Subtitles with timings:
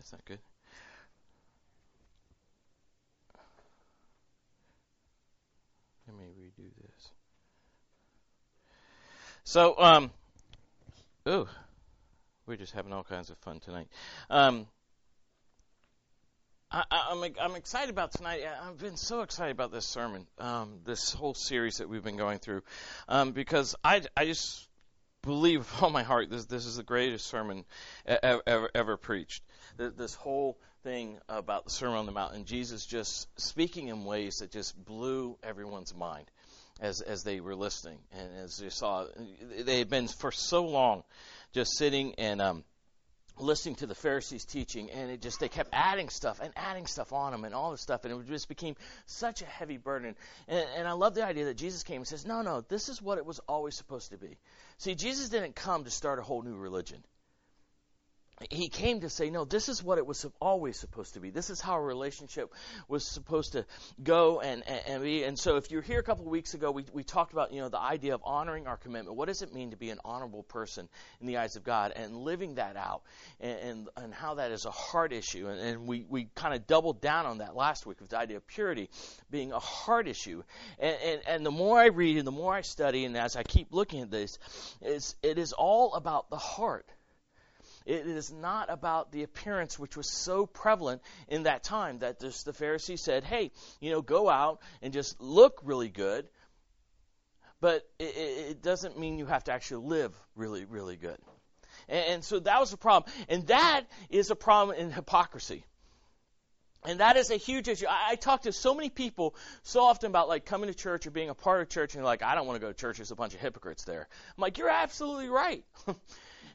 [0.00, 0.38] That's not good.
[6.06, 7.10] Let me redo this.
[9.44, 10.10] So, um,
[11.28, 11.46] ooh,
[12.46, 13.88] we're just having all kinds of fun tonight.
[14.30, 14.66] Um,
[16.70, 18.40] I, am I'm, I'm excited about tonight.
[18.66, 22.38] I've been so excited about this sermon, um, this whole series that we've been going
[22.38, 22.62] through,
[23.06, 24.66] um, because I, I just
[25.22, 27.66] believe with all my heart this this is the greatest sermon
[28.06, 29.42] ever ever, ever preached.
[29.88, 34.36] This whole thing about the Sermon on the Mount and Jesus just speaking in ways
[34.36, 36.30] that just blew everyone's mind
[36.80, 39.06] as as they were listening and as you saw
[39.58, 41.02] they had been for so long
[41.52, 42.64] just sitting and um,
[43.40, 47.12] listening to the Pharisees teaching, and it just they kept adding stuff and adding stuff
[47.12, 50.14] on them and all this stuff, and it just became such a heavy burden.
[50.48, 53.00] And, and I love the idea that Jesus came and says, "No, no, this is
[53.00, 54.38] what it was always supposed to be."
[54.78, 57.02] See, Jesus didn't come to start a whole new religion
[58.48, 61.28] he came to say, no, this is what it was always supposed to be.
[61.28, 62.54] This is how a relationship
[62.88, 63.66] was supposed to
[64.02, 65.24] go and, and, and be.
[65.24, 67.60] And so, if you're here a couple of weeks ago, we, we talked about, you
[67.60, 69.16] know, the idea of honoring our commitment.
[69.16, 70.88] What does it mean to be an honorable person
[71.20, 73.02] in the eyes of God and living that out
[73.40, 75.46] and, and, and how that is a heart issue.
[75.46, 78.38] And, and we, we kind of doubled down on that last week with the idea
[78.38, 78.88] of purity
[79.30, 80.42] being a heart issue.
[80.78, 83.42] And, and, and the more I read and the more I study, and as I
[83.42, 84.38] keep looking at this,
[84.80, 86.86] is it is all about the heart.
[87.86, 92.44] It is not about the appearance, which was so prevalent in that time that just
[92.44, 96.28] the Pharisees said, hey, you know, go out and just look really good.
[97.60, 101.18] But it, it doesn't mean you have to actually live really, really good.
[101.88, 103.12] And, and so that was a problem.
[103.28, 105.64] And that is a problem in hypocrisy.
[106.84, 107.86] And that is a huge issue.
[107.86, 111.10] I, I, talk to so many people so often about like coming to church or
[111.10, 112.96] being a part of church, and like, I don't want to go to church.
[112.96, 114.08] There's a bunch of hypocrites there.
[114.10, 115.62] I'm like, you're absolutely right.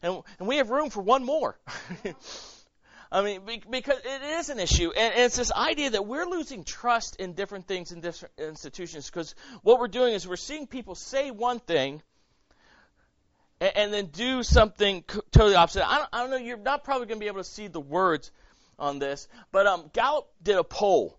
[0.02, 1.58] and, and we have room for one more.
[3.12, 7.18] I mean, because it is an issue, and it's this idea that we're losing trust
[7.18, 9.10] in different things in different institutions.
[9.10, 12.02] Because what we're doing is we're seeing people say one thing,
[13.62, 15.88] and, then do something totally opposite.
[15.88, 16.38] I don't, I don't know.
[16.38, 18.32] You're not probably going to be able to see the words
[18.78, 21.18] on this, but um, Gallup did a poll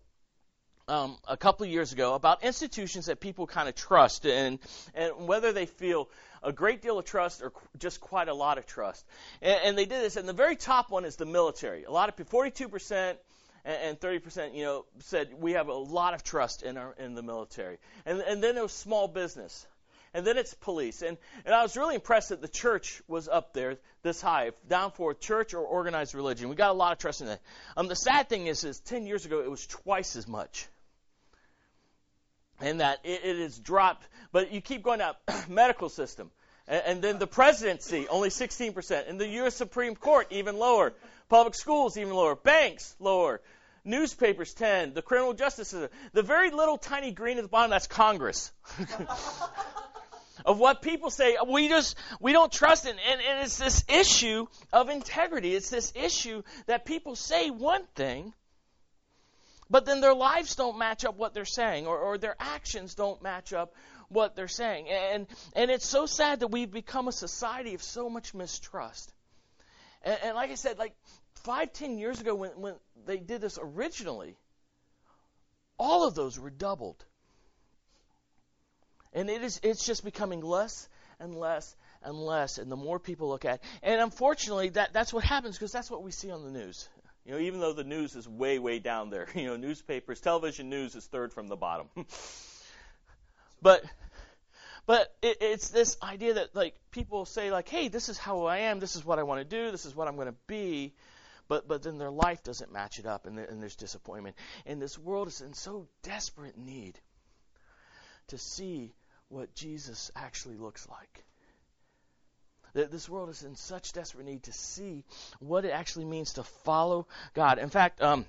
[0.88, 4.58] um, a couple of years ago about institutions that people kind of trust and
[4.94, 6.08] and whether they feel
[6.46, 9.04] a great deal of trust or just quite a lot of trust.
[9.42, 11.84] And, and they did this, and the very top one is the military.
[11.84, 13.16] A lot of people, 42%
[13.64, 17.22] and 30%, you know, said we have a lot of trust in our in the
[17.22, 17.78] military.
[18.06, 19.66] And and then it was small business.
[20.14, 21.02] And then it's police.
[21.02, 24.92] And, and I was really impressed that the church was up there this high, down
[24.92, 26.48] for church or organized religion.
[26.48, 27.40] We got a lot of trust in that.
[27.76, 30.68] Um, the sad thing is, is 10 years ago, it was twice as much
[32.60, 34.06] and that it, it is dropped.
[34.32, 36.30] But you keep going up, medical system,
[36.68, 39.54] and, and then the presidency only 16%, and the U.S.
[39.54, 40.92] Supreme Court even lower,
[41.28, 43.40] public schools even lower, banks lower,
[43.84, 47.86] newspapers 10, the criminal justice system, the very little tiny green at the bottom that's
[47.86, 48.52] Congress.
[50.44, 51.36] of what people say.
[51.46, 55.54] We just we don't trust it, and, and it's this issue of integrity.
[55.54, 58.34] It's this issue that people say one thing,
[59.68, 63.22] but then their lives don't match up what they're saying, or, or their actions don't
[63.22, 63.74] match up
[64.08, 64.88] what they're saying.
[64.88, 69.12] And, and it's so sad that we've become a society of so much mistrust.
[70.02, 70.94] And, and like I said, like
[71.42, 72.74] five, ten years ago when, when
[73.06, 74.36] they did this originally,
[75.78, 77.04] all of those were doubled.
[79.12, 80.88] And it is it's just becoming less
[81.18, 85.24] and less and less and the more people look at and unfortunately that that's what
[85.24, 86.88] happens because that's what we see on the news
[87.26, 90.70] you know, even though the news is way, way down there, you know, newspapers, television
[90.70, 91.88] news is third from the bottom.
[93.62, 93.84] but,
[94.86, 98.58] but it, it's this idea that like people say like, hey, this is how I
[98.58, 100.94] am, this is what I want to do, this is what I'm going to be,
[101.48, 104.36] but but then their life doesn't match it up, and, and there's disappointment.
[104.64, 106.98] And this world is in so desperate need
[108.28, 108.94] to see
[109.28, 111.25] what Jesus actually looks like.
[112.76, 115.02] This world is in such desperate need to see
[115.38, 117.58] what it actually means to follow God.
[117.58, 118.26] In fact, um,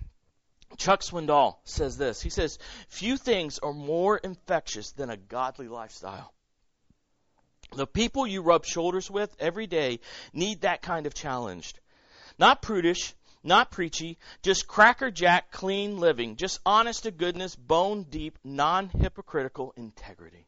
[0.77, 2.21] Chuck Swindoll says this.
[2.21, 2.57] He says,
[2.87, 6.33] Few things are more infectious than a godly lifestyle.
[7.75, 9.99] The people you rub shoulders with every day
[10.31, 11.73] need that kind of challenge.
[12.39, 18.87] Not prudish, not preachy, just crackerjack clean living, just honest to goodness, bone deep, non
[18.87, 20.47] hypocritical integrity.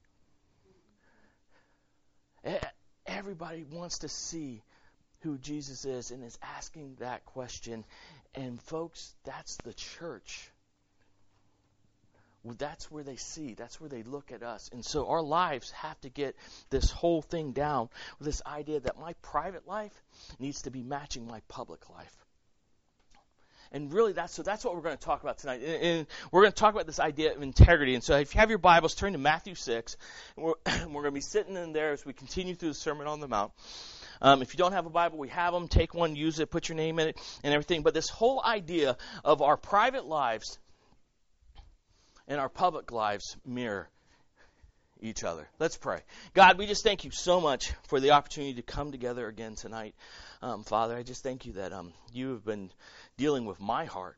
[3.09, 4.61] Everybody wants to see
[5.21, 7.83] who Jesus is and is asking that question.
[8.35, 10.49] And folks, that's the church.
[12.45, 13.53] That's where they see.
[13.53, 14.69] That's where they look at us.
[14.71, 16.35] And so our lives have to get
[16.69, 19.93] this whole thing down with this idea that my private life
[20.39, 22.15] needs to be matching my public life.
[23.71, 25.61] And really that's so that's what we're going to talk about tonight.
[25.63, 27.93] And, and, we're going to talk about this idea of integrity.
[27.95, 29.97] And so if you have your bibles turn to matthew 6
[30.35, 30.53] and we're,
[30.87, 33.27] we're going to be sitting in there as we continue through the sermon on the
[33.27, 33.51] mount.
[34.21, 36.69] Um, if you don't have a bible we have them take one use it put
[36.69, 37.83] your name in it and everything.
[37.83, 40.59] But this whole idea of our private lives
[42.27, 43.89] and our public lives mirror
[45.01, 45.47] each other.
[45.59, 46.01] Let's pray.
[46.33, 49.95] God, we just thank you so much for the opportunity to come together again tonight.
[50.41, 52.71] Um, Father, I just thank you that um, you have been
[53.17, 54.17] dealing with my heart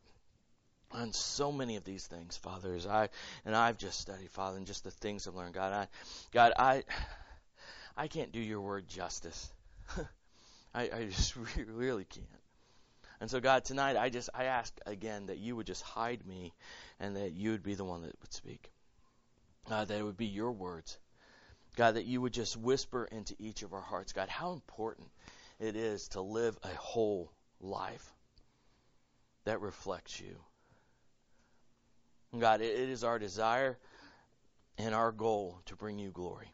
[0.94, 3.10] on so many of these things, Father, as I
[3.45, 5.54] and I've just studied, Father, and just the things I've learned.
[5.54, 5.88] God, I
[6.33, 6.84] God, I
[7.95, 9.51] I can't do your word justice.
[10.74, 11.36] I, I just
[11.68, 12.27] really, can't.
[13.19, 16.54] And so, God, tonight I just I ask again that you would just hide me,
[17.00, 18.72] and that you would be the one that would speak.
[19.72, 21.00] God, that it would be your words.
[21.78, 24.12] God, that you would just whisper into each of our hearts.
[24.12, 25.08] God, how important
[25.62, 27.32] it is to live a whole
[27.62, 28.12] life
[29.46, 30.36] that reflects you.
[32.38, 33.78] God, it is our desire
[34.78, 36.54] and our goal to bring you glory.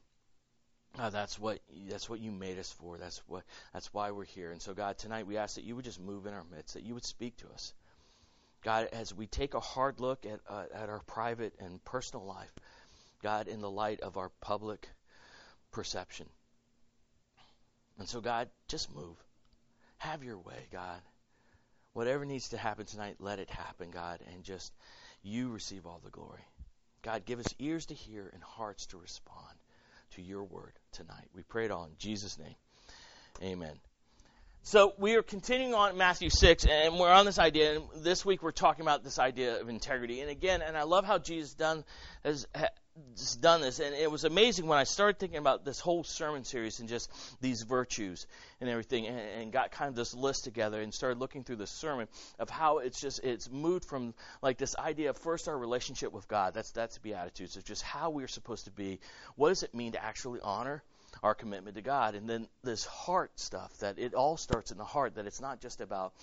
[0.95, 1.57] God, that's what
[1.89, 2.99] that's what you made us for.
[2.99, 4.51] That's what that's why we're here.
[4.51, 6.83] And so, God, tonight we ask that you would just move in our midst, that
[6.83, 7.73] you would speak to us.
[8.63, 12.53] God, as we take a hard look at uh, at our private and personal life,
[13.21, 14.87] God, in the light of our public
[15.71, 16.27] perception.
[17.99, 19.17] And so, God, just move.
[19.97, 21.01] Have your way, God.
[21.93, 24.71] Whatever needs to happen tonight, let it happen, God, and just
[25.23, 26.45] you receive all the glory.
[27.01, 29.55] God, give us ears to hear and hearts to respond
[30.11, 31.27] to your word tonight.
[31.33, 32.55] We pray it all in Jesus' name.
[33.41, 33.73] Amen.
[34.63, 37.77] So we are continuing on Matthew 6, and we're on this idea.
[37.77, 40.21] And this week we're talking about this idea of integrity.
[40.21, 41.85] And again, and I love how Jesus done
[42.23, 42.45] has
[43.15, 46.43] just done this, and it was amazing when I started thinking about this whole sermon
[46.43, 47.11] series and just
[47.41, 48.27] these virtues
[48.61, 51.67] and everything, and, and got kind of this list together and started looking through the
[51.67, 52.07] sermon
[52.39, 56.27] of how it's just it's moved from like this idea of first our relationship with
[56.27, 56.53] God.
[56.53, 58.99] That's that's beatitudes of just how we're supposed to be.
[59.35, 60.83] What does it mean to actually honor?
[61.23, 62.13] our commitment to God.
[62.13, 65.61] And then this heart stuff that it all starts in the heart, that it's not
[65.61, 66.13] just about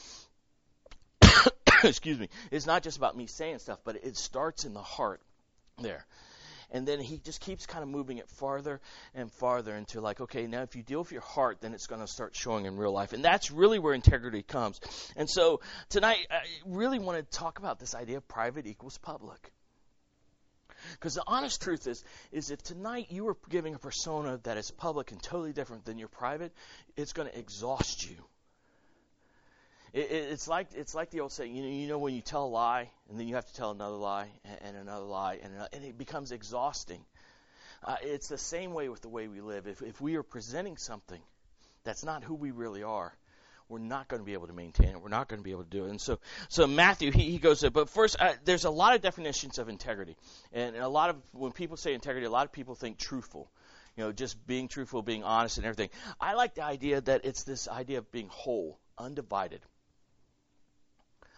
[1.83, 5.21] excuse me, it's not just about me saying stuff, but it starts in the heart
[5.79, 6.07] there
[6.75, 8.81] and then he just keeps kind of moving it farther
[9.15, 12.01] and farther into like, okay, now if you deal with your heart, then it's going
[12.01, 13.13] to start showing in real life.
[13.13, 14.81] And that's really where integrity comes.
[15.17, 19.53] And so tonight, I really want to talk about this idea of private equals public.
[20.95, 24.73] Because the honest truth is, is if tonight you are giving a persona that is
[24.73, 26.53] public and totally different than your private,
[26.97, 28.17] it's going to exhaust you.
[29.95, 32.21] It, it, it's like it's like the old saying, you know, you know when you
[32.21, 35.39] tell a lie and then you have to tell another lie and, and another lie
[35.41, 37.01] and another, and it becomes exhausting.
[37.85, 39.69] Uh, it's the same way with the way we live.
[39.69, 41.21] If if we are presenting something
[41.85, 43.17] that's not who we really are,
[43.69, 45.01] we're not going to be able to maintain it.
[45.01, 45.91] We're not going to be able to do it.
[45.91, 46.19] And so,
[46.49, 47.71] so Matthew, he, he goes there.
[47.71, 50.17] But first, uh, there's a lot of definitions of integrity.
[50.53, 53.51] And a lot of, when people say integrity, a lot of people think truthful.
[53.97, 55.91] You know, just being truthful, being honest, and everything.
[56.21, 59.61] I like the idea that it's this idea of being whole, undivided.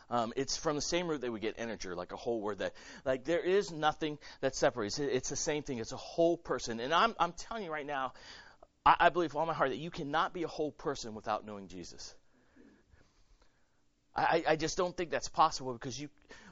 [0.09, 2.75] Um, it's from the same root that we get integer, like a whole word that,
[3.05, 4.99] like, there is nothing that separates.
[4.99, 5.79] It's the same thing.
[5.79, 6.79] It's a whole person.
[6.79, 8.13] And I'm, I'm telling you right now,
[8.85, 11.45] I, I believe with all my heart that you cannot be a whole person without
[11.45, 12.15] knowing Jesus.
[14.15, 16.09] I, I just don't think that's possible because you,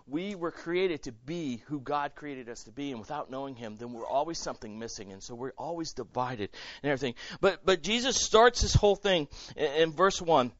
[0.06, 3.76] we were created to be who God created us to be, and without knowing Him,
[3.76, 6.50] then we're always something missing, and so we're always divided
[6.82, 7.14] and everything.
[7.40, 10.52] But but Jesus starts this whole thing in, in verse one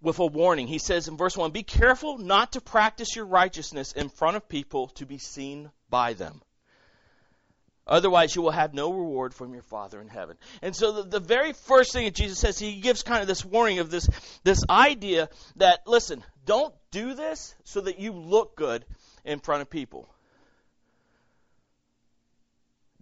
[0.00, 0.66] with a warning.
[0.66, 4.48] He says in verse 1 Be careful not to practice your righteousness in front of
[4.48, 6.40] people to be seen by them.
[7.86, 10.36] Otherwise, you will have no reward from your Father in heaven.
[10.62, 13.44] And so, the, the very first thing that Jesus says, he gives kind of this
[13.44, 14.08] warning of this,
[14.44, 18.84] this idea that, listen, don't do this so that you look good
[19.24, 20.08] in front of people.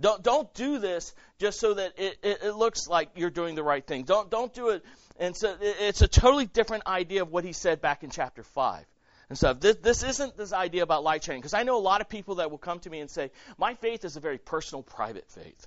[0.00, 3.62] Don't, don't do this just so that it, it, it looks like you're doing the
[3.62, 4.04] right thing.
[4.04, 4.84] Don't, don't do it
[5.18, 8.84] and so it's a totally different idea of what he said back in chapter 5
[9.28, 9.58] and stuff.
[9.60, 12.36] This, this isn't this idea about light shining, because I know a lot of people
[12.36, 15.66] that will come to me and say, My faith is a very personal, private faith.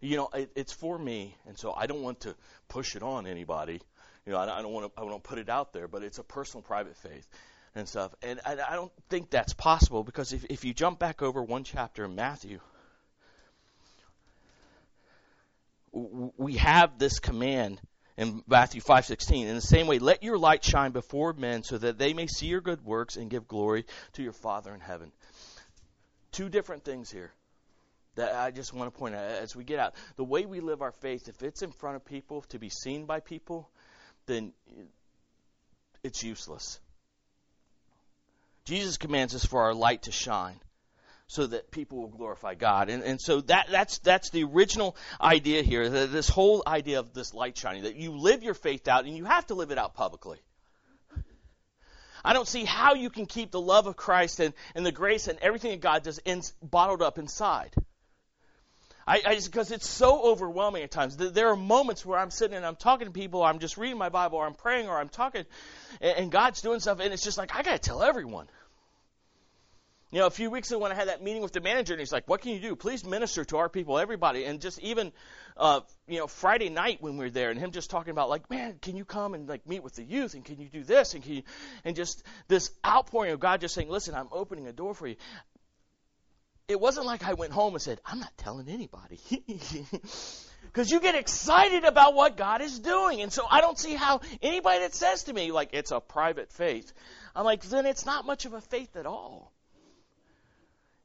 [0.00, 2.34] You know, it, it's for me, and so I don't want to
[2.68, 3.80] push it on anybody.
[4.24, 6.18] You know, I, I don't want to I don't put it out there, but it's
[6.18, 7.28] a personal, private faith
[7.76, 8.14] and stuff.
[8.22, 11.64] And I, I don't think that's possible because if, if you jump back over one
[11.64, 12.60] chapter in Matthew,
[15.92, 17.80] we have this command
[18.16, 19.46] in Matthew 5:16.
[19.46, 22.46] In the same way, let your light shine before men so that they may see
[22.46, 25.12] your good works and give glory to your Father in heaven.
[26.32, 27.32] Two different things here
[28.16, 29.94] that I just want to point out as we get out.
[30.16, 33.04] The way we live our faith, if it's in front of people to be seen
[33.04, 33.68] by people,
[34.26, 34.52] then
[36.02, 36.80] it's useless.
[38.66, 40.60] Jesus commands us for our light to shine
[41.28, 42.88] so that people will glorify God.
[42.88, 47.32] And, and so that, that's, that's the original idea here, this whole idea of this
[47.32, 49.94] light shining, that you live your faith out and you have to live it out
[49.94, 50.38] publicly.
[52.24, 55.28] I don't see how you can keep the love of Christ and, and the grace
[55.28, 57.72] and everything that God does in, bottled up inside.
[59.06, 61.16] I, I just because it's so overwhelming at times.
[61.16, 64.08] There are moments where I'm sitting and I'm talking to people, I'm just reading my
[64.08, 65.44] Bible, or I'm praying, or I'm talking,
[66.00, 68.48] and, God's doing stuff, and it's just like I got to tell everyone.
[70.12, 72.00] You know, a few weeks ago when I had that meeting with the manager, and
[72.00, 72.76] he's like, "What can you do?
[72.76, 75.12] Please minister to our people, everybody." And just even,
[75.56, 78.48] uh, you know, Friday night when we were there, and him just talking about like,
[78.48, 80.34] "Man, can you come and like meet with the youth?
[80.34, 81.14] And can you do this?
[81.14, 81.42] And can you?"
[81.84, 85.16] And just this outpouring of God, just saying, "Listen, I'm opening a door for you."
[86.68, 89.20] It wasn't like I went home and said, I'm not telling anybody.
[90.76, 93.22] Because you get excited about what God is doing.
[93.22, 96.52] And so I don't see how anybody that says to me, like, it's a private
[96.52, 96.92] faith,
[97.34, 99.52] I'm like, then it's not much of a faith at all.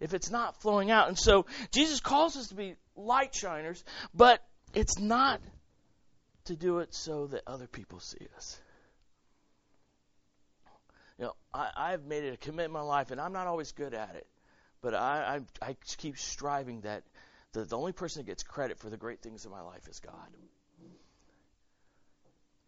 [0.01, 1.07] If it's not flowing out.
[1.07, 3.81] And so Jesus calls us to be light shiners,
[4.13, 5.39] but it's not
[6.45, 8.59] to do it so that other people see us.
[11.17, 13.71] You know, I, I've made it a commitment in my life, and I'm not always
[13.71, 14.27] good at it.
[14.81, 17.03] But I, I, I keep striving that
[17.53, 19.99] the, the only person that gets credit for the great things in my life is
[19.99, 20.27] God.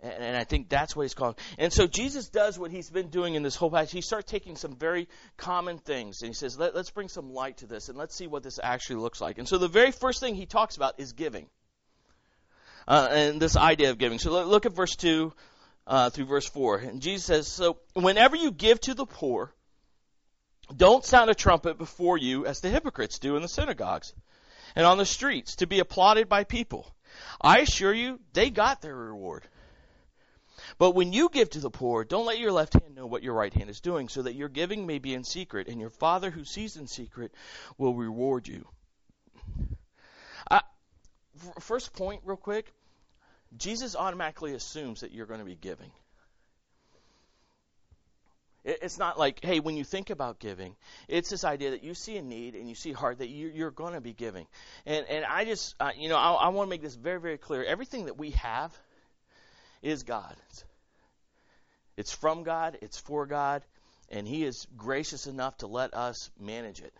[0.02, 1.36] And, and I think that's what he's calling.
[1.58, 3.94] And so Jesus does what he's been doing in this whole passage.
[3.94, 7.58] He starts taking some very common things and he says, Let, let's bring some light
[7.58, 9.38] to this and let's see what this actually looks like.
[9.38, 11.48] And so the very first thing he talks about is giving.
[12.86, 14.20] Uh, and this idea of giving.
[14.20, 15.32] So look at verse 2
[15.88, 16.78] uh, through verse 4.
[16.80, 19.54] And Jesus says, So whenever you give to the poor,
[20.76, 24.14] don't sound a trumpet before you as the hypocrites do in the synagogues
[24.76, 26.94] and on the streets to be applauded by people.
[27.42, 29.44] I assure you, they got their reward.
[30.78, 33.34] But when you give to the poor, don't let your left hand know what your
[33.34, 36.32] right hand is doing, so that your giving may be in secret, and your Father
[36.32, 37.32] who sees in secret
[37.78, 38.68] will reward you.
[40.50, 40.62] Uh,
[41.60, 42.72] first point, real quick
[43.58, 45.92] Jesus automatically assumes that you're going to be giving.
[48.66, 50.76] It's not like, hey, when you think about giving,
[51.10, 53.72] it's this idea that you see a need and you see heart that you, are
[53.72, 54.48] going to be giving.
[54.86, 57.38] And and I just, uh, you know, I, I want to make this very very
[57.38, 57.64] clear.
[57.64, 58.78] Everything that we have
[59.82, 60.66] is God's.
[61.98, 62.78] It's from God.
[62.82, 63.64] It's for God,
[64.10, 66.94] and He is gracious enough to let us manage it.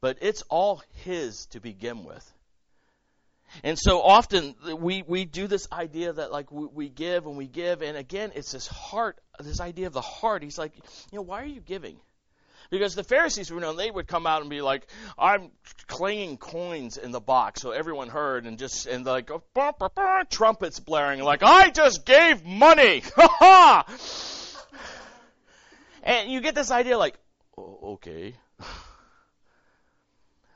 [0.00, 2.31] But it's all His to begin with.
[3.62, 7.46] And so often we, we do this idea that like we, we give and we
[7.46, 10.42] give, and again, it's this heart, this idea of the heart.
[10.42, 10.74] He's like,
[11.10, 11.96] you know, why are you giving?
[12.70, 14.86] Because the Pharisees were known, they would come out and be like,
[15.18, 15.50] I'm
[15.88, 19.90] clanging coins in the box, so everyone heard, and just, and like, oh, bah, bah,
[19.94, 23.02] bah, trumpets blaring, like, I just gave money!
[23.14, 23.84] Ha ha!
[26.02, 27.18] And you get this idea like,
[27.58, 28.36] oh, okay.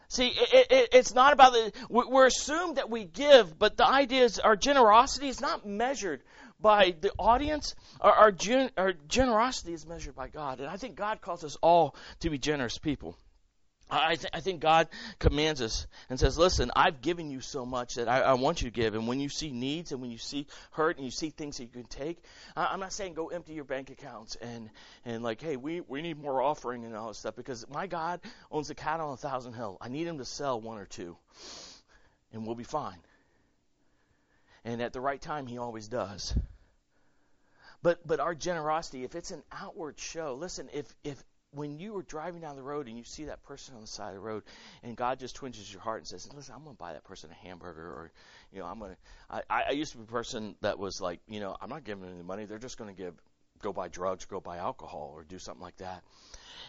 [0.09, 1.73] See, it, it, it's not about the.
[1.89, 6.23] We're assumed that we give, but the idea is our generosity is not measured
[6.61, 7.75] by the audience.
[8.01, 11.57] Our, our, gen, our generosity is measured by God, and I think God calls us
[11.61, 13.17] all to be generous people.
[13.89, 14.89] I, th- I think God
[15.21, 18.69] commands us and says, "Listen, I've given you so much that I, I, want you
[18.69, 18.95] to give.
[18.95, 21.65] And when you see needs and when you see hurt and you see things that
[21.65, 22.19] you can take,
[22.57, 24.71] I, am not saying go empty your bank accounts and
[25.05, 28.21] and like, hey, we we need more offering and all this stuff because my God
[28.51, 29.79] owns the cattle on a thousand hill.
[29.81, 31.17] I need him to sell one or two,
[32.33, 32.99] and we'll be fine.
[34.65, 36.37] And at the right time, He always does.
[37.83, 41.23] But but our generosity, if it's an outward show, listen, if if
[41.53, 44.09] when you are driving down the road and you see that person on the side
[44.09, 44.43] of the road
[44.83, 47.31] and God just twinges your heart and says, listen, I'm going to buy that person
[47.31, 48.13] a hamburger or,
[48.53, 48.97] you know, I'm going to,
[49.51, 52.03] I, I used to be a person that was like, you know, I'm not giving
[52.03, 52.45] them any money.
[52.45, 53.15] They're just going to give,
[53.63, 56.03] go buy drugs, go buy alcohol or do something like that.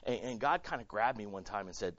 [0.06, 1.96] And, and God kind of grabbed me one time and said,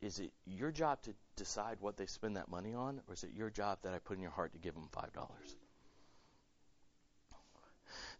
[0.00, 3.30] is it your job to decide what they spend that money on or is it
[3.34, 5.10] your job that I put in your heart to give them $5?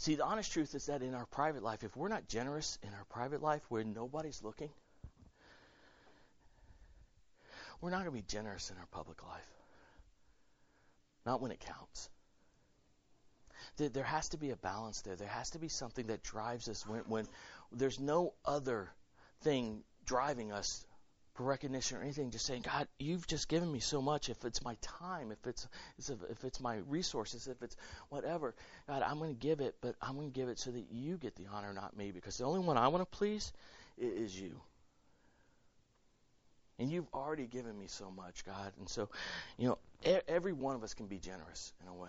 [0.00, 2.88] See, the honest truth is that in our private life, if we're not generous in
[2.95, 4.71] our private life where nobody's looking,
[7.83, 9.47] we're not going to be generous in our public life.
[11.26, 12.09] Not when it counts.
[13.76, 15.16] There has to be a balance there.
[15.16, 17.28] There has to be something that drives us when, when
[17.71, 18.88] there's no other
[19.42, 20.83] thing driving us
[21.44, 24.28] recognition or anything, just saying, God, you've just given me so much.
[24.28, 25.66] If it's my time, if it's
[25.99, 27.76] if it's my resources, if it's
[28.09, 28.54] whatever,
[28.87, 31.16] God, I'm going to give it, but I'm going to give it so that you
[31.16, 33.52] get the honor, not me, because the only one I want to please
[33.99, 34.61] is you.
[36.78, 38.73] And you've already given me so much, God.
[38.78, 39.11] And so,
[39.59, 39.78] you know,
[40.26, 42.09] every one of us can be generous in a way.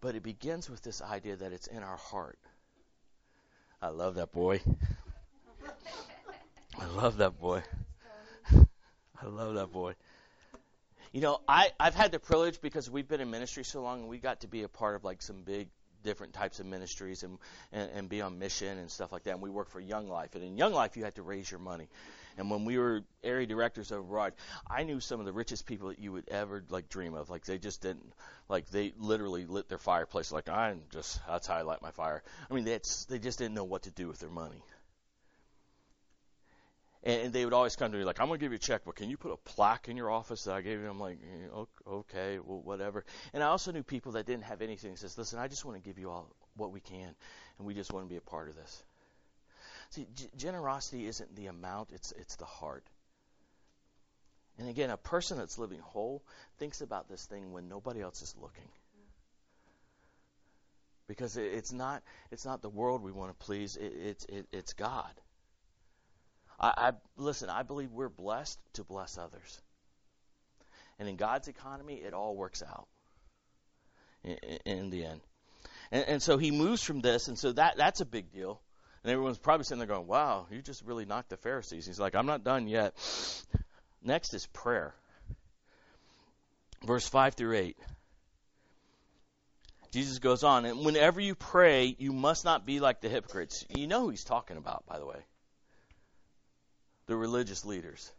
[0.00, 2.38] But it begins with this idea that it's in our heart.
[3.82, 4.62] I love that boy.
[6.80, 7.62] I love that boy.
[9.22, 9.94] I love that boy.
[11.12, 14.08] You know, I, I've had the privilege because we've been in ministry so long and
[14.08, 15.68] we got to be a part of like some big
[16.02, 17.38] different types of ministries and,
[17.72, 19.32] and, and be on mission and stuff like that.
[19.32, 20.34] And we work for Young Life.
[20.34, 21.88] And in Young Life, you had to raise your money.
[22.38, 24.32] And when we were area directors abroad,
[24.66, 27.28] I knew some of the richest people that you would ever like dream of.
[27.28, 28.12] Like they just didn't,
[28.48, 30.32] like they literally lit their fireplace.
[30.32, 32.22] Like I'm just, that's how I light my fire.
[32.50, 34.62] I mean, that's, they just didn't know what to do with their money.
[37.02, 38.82] And they would always come to me like, I'm going to give you a check,
[38.84, 40.88] but can you put a plaque in your office that I gave you?
[40.88, 41.18] I'm like,
[41.86, 43.06] okay, well, whatever.
[43.32, 44.96] And I also knew people that didn't have anything.
[44.96, 47.14] Says, listen, I just want to give you all what we can,
[47.58, 48.82] and we just want to be a part of this.
[49.90, 52.84] See, g- generosity isn't the amount; it's it's the heart.
[54.58, 56.22] And again, a person that's living whole
[56.58, 58.68] thinks about this thing when nobody else is looking.
[61.08, 64.74] Because it's not it's not the world we want to please; it, it's it, it's
[64.74, 65.12] God.
[66.60, 67.48] I, I listen.
[67.48, 69.60] I believe we're blessed to bless others,
[70.98, 72.86] and in God's economy, it all works out
[74.22, 74.36] in,
[74.66, 75.20] in the end.
[75.90, 78.60] And, and so he moves from this, and so that that's a big deal.
[79.02, 82.14] And everyone's probably sitting there going, "Wow, you just really knocked the Pharisees." He's like,
[82.14, 82.94] "I'm not done yet."
[84.02, 84.94] Next is prayer.
[86.86, 87.76] Verse 5 through 8.
[89.92, 93.66] Jesus goes on, and whenever you pray, you must not be like the hypocrites.
[93.68, 95.22] You know who he's talking about, by the way
[97.10, 98.12] the religious leaders.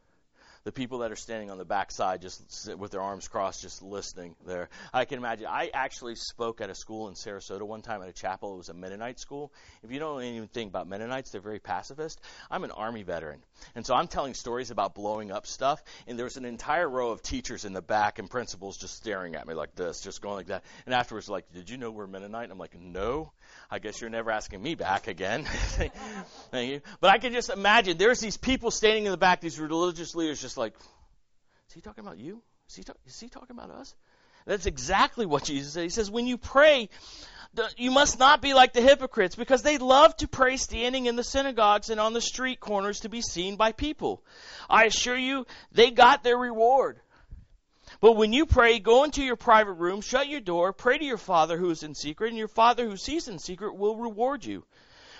[0.65, 4.35] The people that are standing on the backside just with their arms crossed just listening
[4.45, 4.67] there.
[4.93, 8.13] I can imagine i actually spoke at a school in sarasota one time at a
[8.13, 8.53] chapel.
[8.53, 9.53] It was a mennonite school.
[9.81, 12.19] If you don't know anything about mennonites they're very pacifist.
[12.51, 13.39] I'm an army veteran.
[13.75, 17.23] And so i'm telling stories about blowing up stuff and there's an entire row of
[17.23, 20.47] teachers in the back and principals just staring at me like this just going like
[20.47, 20.65] that.
[20.85, 22.51] And afterwards like did you know we're mennonite?
[22.51, 23.31] I'm like no
[23.71, 25.43] i guess you're never asking me back again
[26.51, 29.59] thank you but i can just imagine there's these people standing in the back these
[29.59, 30.73] religious leaders just like,
[31.71, 32.41] is he talking about you?
[32.69, 33.95] Is he, talk, is he talking about us?
[34.45, 35.83] That's exactly what Jesus said.
[35.83, 36.89] He says, when you pray,
[37.77, 41.23] you must not be like the hypocrites because they love to pray standing in the
[41.23, 44.23] synagogues and on the street corners to be seen by people.
[44.69, 46.99] I assure you, they got their reward.
[48.01, 51.17] But when you pray, go into your private room, shut your door, pray to your
[51.17, 54.65] Father who is in secret, and your Father who sees in secret will reward you.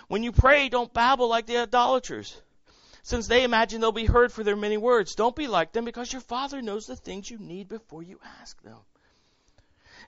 [0.08, 2.41] When you pray, don't babble like the idolaters
[3.04, 5.15] since they imagine they'll be heard for their many words.
[5.15, 8.62] Don't be like them because your Father knows the things you need before you ask
[8.62, 8.78] them.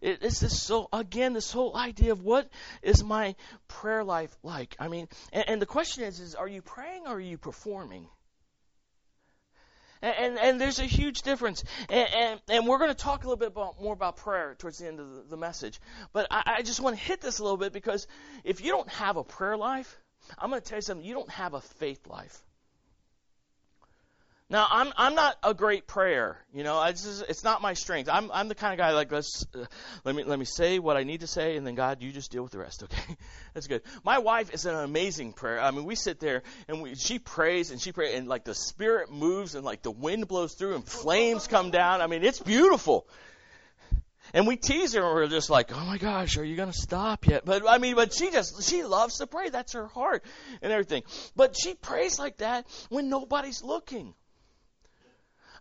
[0.02, 2.50] it's this so again this whole idea of what
[2.82, 3.36] is my
[3.68, 4.76] prayer life like?
[4.80, 8.08] I mean, and, and the question is: is are you praying or are you performing?
[10.04, 11.64] And, and, there's a huge difference.
[11.88, 14.78] And, and, and we're going to talk a little bit about, more about prayer towards
[14.78, 15.80] the end of the, the message.
[16.12, 18.06] But I, I, just want to hit this a little bit because
[18.44, 19.98] if you don't have a prayer life,
[20.38, 22.44] I'm going to tell you something, you don't have a faith life.
[24.50, 26.38] Now, I'm I'm not a great prayer.
[26.54, 28.10] You know, just, it's not my strength.
[28.12, 29.66] I'm I'm the kind of guy like let's uh,
[30.04, 32.32] let me let me say what I need to say, and then God, you just
[32.32, 32.84] deal with the rest.
[32.94, 33.18] Okay,
[33.54, 33.82] that's good.
[34.04, 35.60] My wife is an amazing prayer.
[35.60, 38.54] I mean, we sit there and we, she prays and she prays, and like the
[38.54, 42.02] Spirit moves and like the wind blows through and flames come down.
[42.02, 43.08] I mean, it's beautiful.
[44.34, 47.28] And we tease her and we're just like, oh my gosh, are you to stop
[47.28, 47.46] yet?
[47.46, 49.50] But I mean, but she just, she loves to pray.
[49.50, 50.24] That's her heart
[50.62, 51.04] and everything.
[51.36, 54.16] But she prays like that when nobody's looking.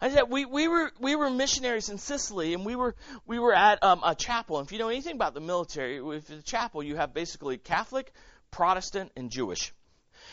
[0.02, 3.54] I said we, we were we were missionaries in Sicily, and we were we were
[3.54, 4.58] at um, a chapel.
[4.58, 8.12] And if you know anything about the military, with the chapel, you have basically Catholic,
[8.50, 9.72] Protestant, and Jewish.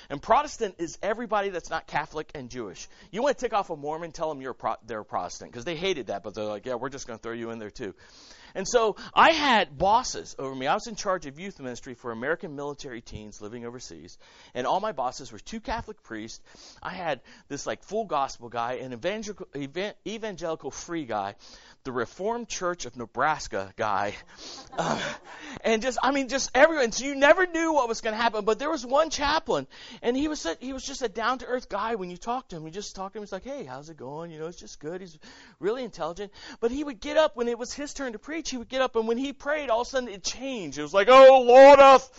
[0.09, 2.87] And Protestant is everybody that's not Catholic and Jewish.
[3.11, 5.75] You want to tick off a Mormon, tell them you're Pro- they're Protestant because they
[5.75, 7.93] hated that, but they're like, yeah, we're just going to throw you in there too.
[8.55, 10.67] And so I had bosses over me.
[10.67, 14.17] I was in charge of youth ministry for American military teens living overseas.
[14.53, 16.41] And all my bosses were two Catholic priests.
[16.81, 19.47] I had this like full gospel guy, an evangelical,
[20.05, 21.35] evangelical free guy,
[21.83, 24.15] the Reformed Church of Nebraska guy.
[24.77, 25.01] Uh,
[25.63, 26.91] and just, I mean, just everyone.
[26.91, 28.45] So you never knew what was going to happen.
[28.45, 29.67] But there was one chaplain,
[30.01, 32.57] and he was, he was just a down to earth guy when you talked to
[32.57, 32.65] him.
[32.65, 33.23] You just talked to him.
[33.23, 34.31] He's like, hey, how's it going?
[34.31, 35.01] You know, it's just good.
[35.01, 35.17] He's
[35.59, 36.31] really intelligent.
[36.59, 38.38] But he would get up when it was his turn to preach.
[38.47, 40.77] He would get up, and when he prayed, all of a sudden it changed.
[40.77, 42.09] It was like, oh, Lordeth,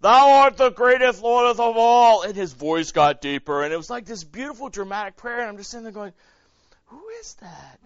[0.00, 2.22] thou art the greatest Lordeth of all.
[2.22, 5.40] And his voice got deeper, and it was like this beautiful, dramatic prayer.
[5.40, 6.12] And I'm just sitting there going,
[6.86, 7.80] who is that?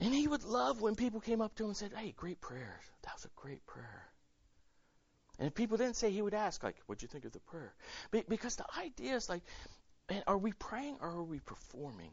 [0.00, 2.80] And he would love when people came up to him and said, Hey, great prayer.
[3.04, 4.04] That was a great prayer.
[5.38, 7.72] And if people didn't say, he would ask, like, what'd you think of the prayer?
[8.28, 9.42] Because the idea is like,
[10.08, 12.10] man, are we praying or are we performing?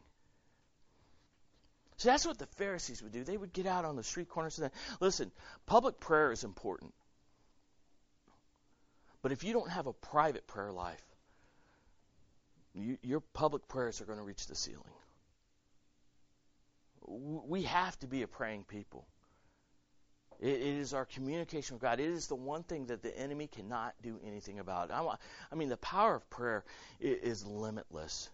[1.96, 3.24] So that's what the Pharisees would do.
[3.24, 5.30] They would get out on the street corners and listen,
[5.66, 6.92] public prayer is important.
[9.22, 11.02] But if you don't have a private prayer life,
[12.74, 14.82] you, your public prayers are going to reach the ceiling.
[17.06, 19.06] We have to be a praying people.
[20.40, 22.00] It, it is our communication with God.
[22.00, 24.90] It is the one thing that the enemy cannot do anything about.
[24.90, 25.16] I,
[25.50, 26.64] I mean, the power of prayer
[27.00, 28.28] is limitless.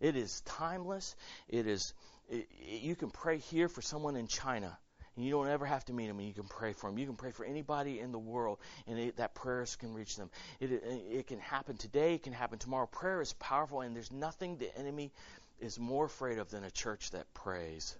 [0.00, 1.16] It is timeless.
[1.48, 1.92] It is.
[2.28, 4.78] You can pray here for someone in China
[5.16, 6.98] and you don't ever have to meet them, and you can pray for them.
[6.98, 10.30] You can pray for anybody in the world, and it, that prayers can reach them.
[10.60, 12.86] It, it, it can happen today, it can happen tomorrow.
[12.86, 15.12] Prayer is powerful, and there's nothing the enemy
[15.58, 17.96] is more afraid of than a church that prays.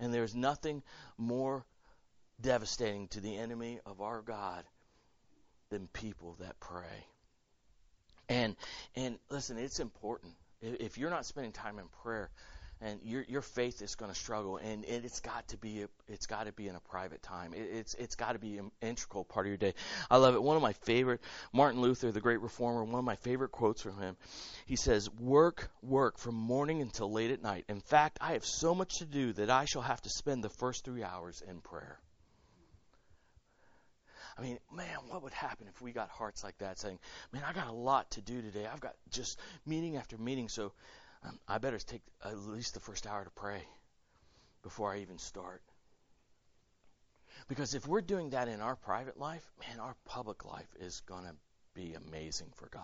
[0.00, 0.82] And there's nothing
[1.16, 1.64] more
[2.40, 4.64] devastating to the enemy of our God
[5.68, 7.06] than people that pray.
[8.28, 8.56] And
[8.96, 10.32] and listen, it's important.
[10.62, 12.30] If you're not spending time in prayer,
[12.80, 15.88] and your your faith is going to struggle, and it, has got to be a,
[16.08, 17.52] it's got to be in a private time.
[17.52, 19.74] It, it's it's got to be an integral part of your day.
[20.10, 20.42] I love it.
[20.42, 21.20] One of my favorite
[21.52, 24.16] Martin Luther, the great reformer, one of my favorite quotes from him.
[24.66, 27.64] He says, "Work, work from morning until late at night.
[27.68, 30.50] In fact, I have so much to do that I shall have to spend the
[30.50, 31.98] first three hours in prayer."
[34.38, 36.98] I mean, man, what would happen if we got hearts like that saying,
[37.30, 38.66] man, I got a lot to do today.
[38.66, 40.48] I've got just meeting after meeting.
[40.48, 40.72] So
[41.24, 43.62] um, I better take at least the first hour to pray
[44.62, 45.62] before I even start.
[47.48, 51.24] Because if we're doing that in our private life, man, our public life is going
[51.24, 51.34] to
[51.74, 52.82] be amazing for God.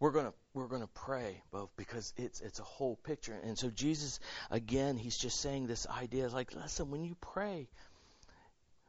[0.00, 3.36] We're going to we're going to pray both because it's it's a whole picture.
[3.42, 7.68] And so Jesus again, he's just saying this idea like listen, when you pray,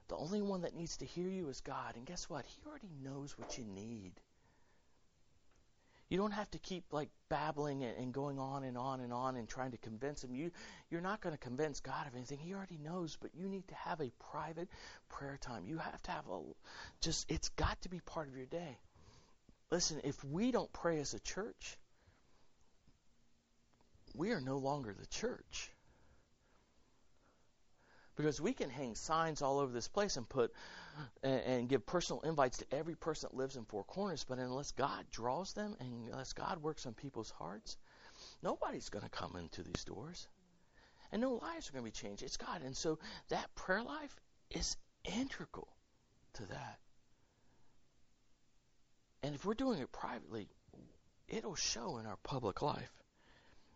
[0.08, 1.96] the only one that needs to hear you is God.
[1.96, 2.46] And guess what?
[2.46, 4.14] He already knows what you need.
[6.10, 9.48] You don't have to keep like babbling and going on and on and on and
[9.48, 10.34] trying to convince him.
[10.34, 10.52] You
[10.90, 12.40] you're not going to convince God of anything.
[12.40, 14.70] He already knows, but you need to have a private
[15.10, 15.66] prayer time.
[15.68, 16.42] You have to have a
[17.02, 18.80] just it's got to be part of your day.
[19.70, 21.78] Listen, if we don't pray as a church,
[24.16, 25.70] we are no longer the church.
[28.20, 30.52] Because we can hang signs all over this place and put
[31.24, 34.74] and, and, give personal invites to every person that lives in Four Corners, but unless
[34.74, 37.78] God draws them and unless God works on people's hearts,
[38.44, 40.28] nobody's going to come into these doors.
[41.14, 42.22] And no lives are going to be changed.
[42.22, 42.62] It's God.
[42.62, 45.70] And so that prayer life is integral
[46.34, 46.80] to that.
[49.24, 50.50] And if we're doing it privately,
[51.30, 52.92] it'll show in our public life.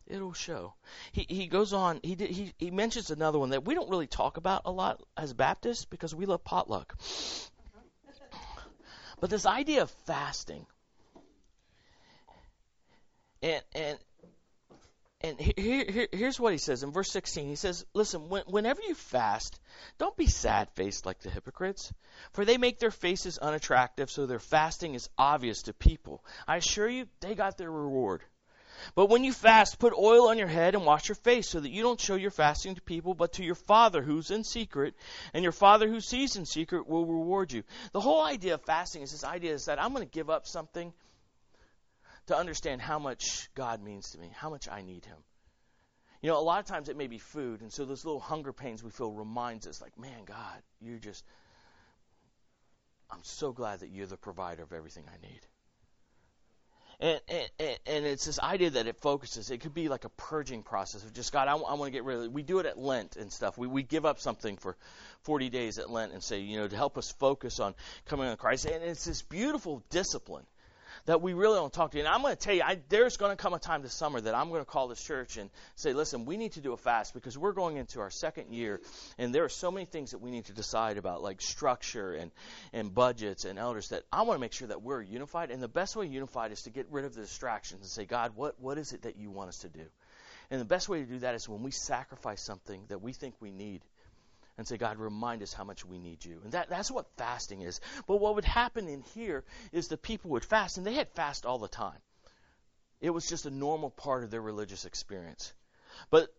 [0.08, 0.74] It'll show.
[1.12, 2.00] He he goes on.
[2.04, 5.02] He did, he he mentions another one that we don't really talk about a lot
[5.16, 6.96] as Baptists because we love potluck.
[9.20, 10.66] But this idea of fasting,
[13.42, 13.98] and and
[15.26, 17.48] and here, here, here's what he says in verse 16.
[17.48, 19.58] He says, Listen, when, whenever you fast,
[19.98, 21.94] don't be sad faced like the hypocrites,
[22.34, 26.26] for they make their faces unattractive, so their fasting is obvious to people.
[26.46, 28.22] I assure you, they got their reward.
[28.96, 31.72] But when you fast, put oil on your head and wash your face, so that
[31.72, 34.96] you don't show your fasting to people, but to your Father who's in secret,
[35.34, 37.63] and your Father who sees in secret will reward you.
[37.91, 40.48] The whole idea of fasting is this idea is that I'm going to give up
[40.48, 40.93] something
[42.28, 45.17] to understand how much God means to me, how much I need Him.
[46.22, 48.54] You know, a lot of times it may be food, and so those little hunger
[48.54, 51.26] pains we feel reminds us, like, man, God, you just,
[53.12, 55.41] I'm so glad that you're the provider of everything I need.
[56.99, 59.51] And, and, and it's this idea that it focuses.
[59.51, 61.47] It could be like a purging process of just God.
[61.47, 62.32] I, I want to get rid of it.
[62.32, 63.58] We do it at Lent and stuff.
[63.58, 64.77] We we give up something for
[65.23, 67.75] 40 days at Lent and say, you know, to help us focus on
[68.06, 68.65] coming on Christ.
[68.65, 70.45] And it's this beautiful discipline
[71.06, 72.04] that we really don't talk to you.
[72.04, 74.22] And I'm going to tell you, I, there's going to come a time this summer
[74.22, 76.78] that I'm going to call this church and say, listen, we need to do a
[76.78, 78.80] fast because we're going into our second year,
[79.18, 82.32] and there are so many things that we need to decide about, like structure and,
[82.72, 85.52] and budgets and elders, that I want to make sure that we're unified.
[85.52, 88.34] And the best way unified is to get rid of the distractions and say, God,
[88.36, 89.86] what, what is it that you want us to do?
[90.50, 93.36] And the best way to do that is when we sacrifice something that we think
[93.39, 93.82] we need
[94.58, 96.39] and say, God, remind us how much we need you.
[96.44, 97.82] And that, that's what fasting is.
[98.08, 101.46] But what would happen in here is the people would fast, and they had fast
[101.46, 102.00] all the time.
[103.02, 105.54] It was just a normal part of their religious experience.
[106.10, 106.34] But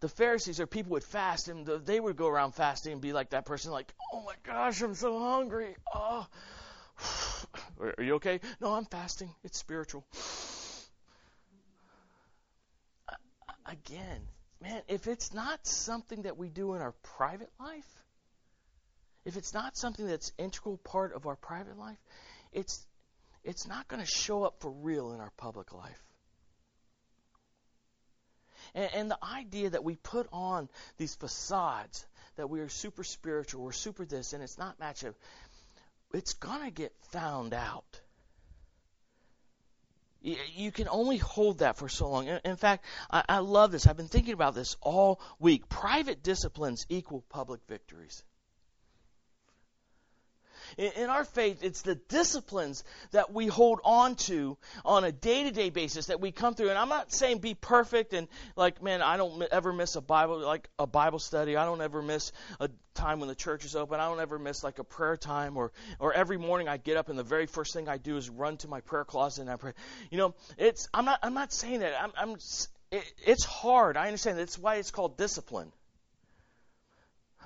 [0.00, 3.30] the Pharisees or people would fast, and they would go around fasting and be like
[3.30, 5.76] that person, like, oh my gosh, I'm so hungry.
[5.94, 6.26] Oh.
[7.80, 8.40] Are you okay?
[8.60, 9.30] No, I'm fasting.
[9.44, 10.04] It's spiritual.
[13.66, 14.20] Again,
[14.64, 18.02] man, if it's not something that we do in our private life,
[19.24, 21.98] if it's not something that's integral part of our private life,
[22.52, 22.84] it's
[23.44, 26.02] it's not going to show up for real in our public life.
[28.74, 33.62] And, and the idea that we put on these facades that we are super spiritual,
[33.62, 35.14] we're super this, and it's not matchup,
[36.14, 38.00] it's going to get found out.
[40.24, 42.26] You can only hold that for so long.
[42.26, 43.86] In fact, I love this.
[43.86, 45.68] I've been thinking about this all week.
[45.68, 48.24] Private disciplines equal public victories.
[50.76, 55.50] In our faith, it's the disciplines that we hold on to on a day to
[55.50, 56.70] day basis that we come through.
[56.70, 60.38] And I'm not saying be perfect and like, man, I don't ever miss a Bible,
[60.38, 61.56] like a Bible study.
[61.56, 64.00] I don't ever miss a time when the church is open.
[64.00, 67.08] I don't ever miss like a prayer time or, or every morning I get up
[67.08, 69.56] and the very first thing I do is run to my prayer closet and I
[69.56, 69.72] pray.
[70.10, 72.00] You know, it's, I'm not, I'm not saying that.
[72.00, 72.36] I'm, I'm,
[72.90, 73.96] it, it's hard.
[73.96, 74.38] I understand.
[74.38, 75.72] That's why it's called discipline.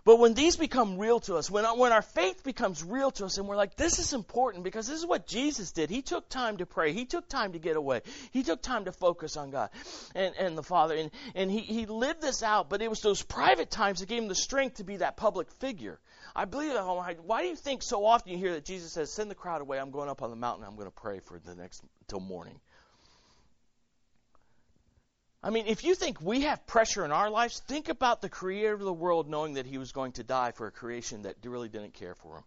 [0.09, 3.37] But when these become real to us, when, when our faith becomes real to us,
[3.37, 5.91] and we're like, this is important because this is what Jesus did.
[5.91, 6.95] He took time to pray.
[6.95, 8.01] He took time to get away.
[8.31, 9.69] He took time to focus on God
[10.15, 10.95] and, and the Father.
[10.95, 14.23] And, and he, he lived this out, but it was those private times that gave
[14.23, 15.99] him the strength to be that public figure.
[16.35, 16.81] I believe that.
[16.81, 19.61] Oh, why do you think so often you hear that Jesus says, send the crowd
[19.61, 19.79] away.
[19.79, 20.65] I'm going up on the mountain.
[20.65, 22.59] I'm going to pray for the next, till morning.
[25.43, 28.73] I mean, if you think we have pressure in our lives, think about the creator
[28.73, 31.69] of the world knowing that he was going to die for a creation that really
[31.69, 32.45] didn't care for him.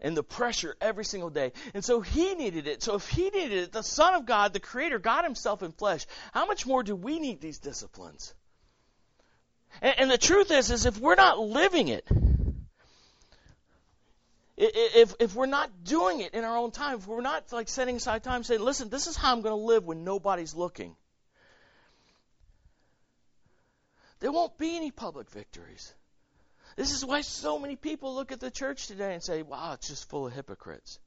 [0.00, 1.52] And the pressure every single day.
[1.74, 2.82] And so he needed it.
[2.82, 6.06] So if he needed it, the Son of God, the Creator, God Himself in flesh,
[6.32, 8.32] how much more do we need these disciplines?
[9.82, 12.06] And, and the truth is, is if we're not living it,
[14.58, 17.96] if, if we're not doing it in our own time, if we're not like setting
[17.96, 20.96] aside time saying, listen, this is how I'm going to live when nobody's looking,
[24.18, 25.94] there won't be any public victories.
[26.74, 29.88] This is why so many people look at the church today and say, wow, it's
[29.88, 30.98] just full of hypocrites.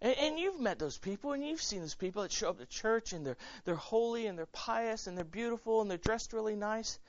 [0.00, 2.66] And, and, you've met those people, and you've seen those people that show up to
[2.66, 6.54] church, and they're they're holy, and they're pious, and they're beautiful, and they're dressed really
[6.54, 7.00] nice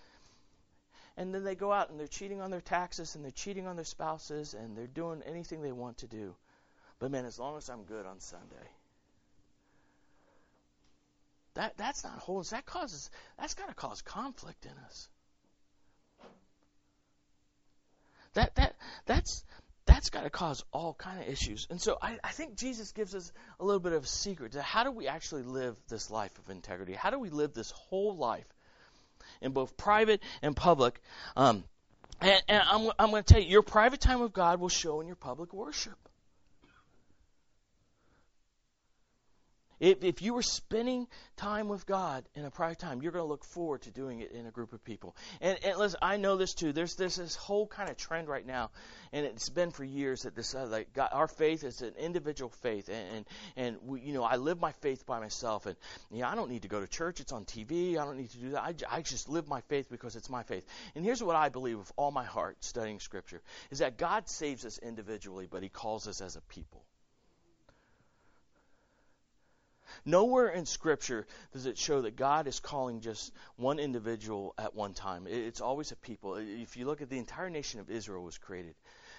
[1.20, 3.76] and then they go out and they're cheating on their taxes and they're cheating on
[3.76, 6.34] their spouses and they're doing anything they want to do.
[6.98, 8.70] But man, as long as I'm good on Sunday,
[11.56, 12.52] that that's not holiness.
[12.52, 15.10] That causes that's got to cause conflict in us.
[18.36, 19.44] That that that's
[19.86, 21.68] that's got to cause all kind of issues.
[21.70, 24.62] And so I, I think Jesus gives us a little bit of a secret to
[24.62, 26.94] how do we actually live this life of integrity?
[26.94, 28.48] How do we live this whole life
[29.41, 31.02] in both private and public.
[31.36, 31.63] Um,
[32.21, 35.02] and, and I'm, I'm going to tell you, your private time with God will show
[35.02, 35.97] in your public worship.
[39.80, 43.30] If, if you were spending time with God in a private time, you're going to
[43.30, 45.15] look forward to doing it in a group of people.
[45.42, 46.74] And, and listen, I know this too.
[46.74, 48.72] There's, there's this whole kind of trend right now,
[49.13, 52.50] and it's been for years that this uh, like God, our faith is an individual
[52.62, 55.76] faith, and and, and we, you know I live my faith by myself, and
[56.12, 57.20] you know, I don't need to go to church.
[57.20, 57.98] It's on TV.
[57.98, 58.62] I don't need to do that.
[58.62, 60.65] I, I just live my faith because it's my faith.
[60.96, 64.65] And here's what I believe with all my heart, studying Scripture, is that God saves
[64.65, 66.84] us individually, but He calls us as a people.
[70.06, 74.94] Nowhere in Scripture does it show that God is calling just one individual at one
[74.94, 75.28] time.
[75.28, 76.36] It's always a people.
[76.36, 78.76] If you look at the entire nation of Israel was created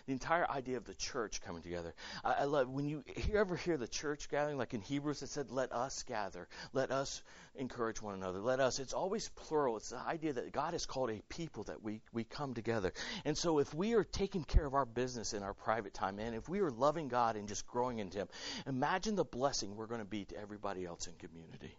[0.06, 1.94] the entire idea of the church coming together.
[2.24, 5.28] I, I love when you, you ever hear the church gathering, like in Hebrews, it
[5.28, 7.22] said, "Let us gather, let us
[7.56, 9.76] encourage one another, let us." It's always plural.
[9.76, 12.92] It's the idea that God has called a people that we we come together.
[13.24, 16.34] And so, if we are taking care of our business in our private time, and
[16.34, 18.28] if we are loving God and just growing into Him,
[18.66, 21.76] imagine the blessing we're going to be to everybody else in community.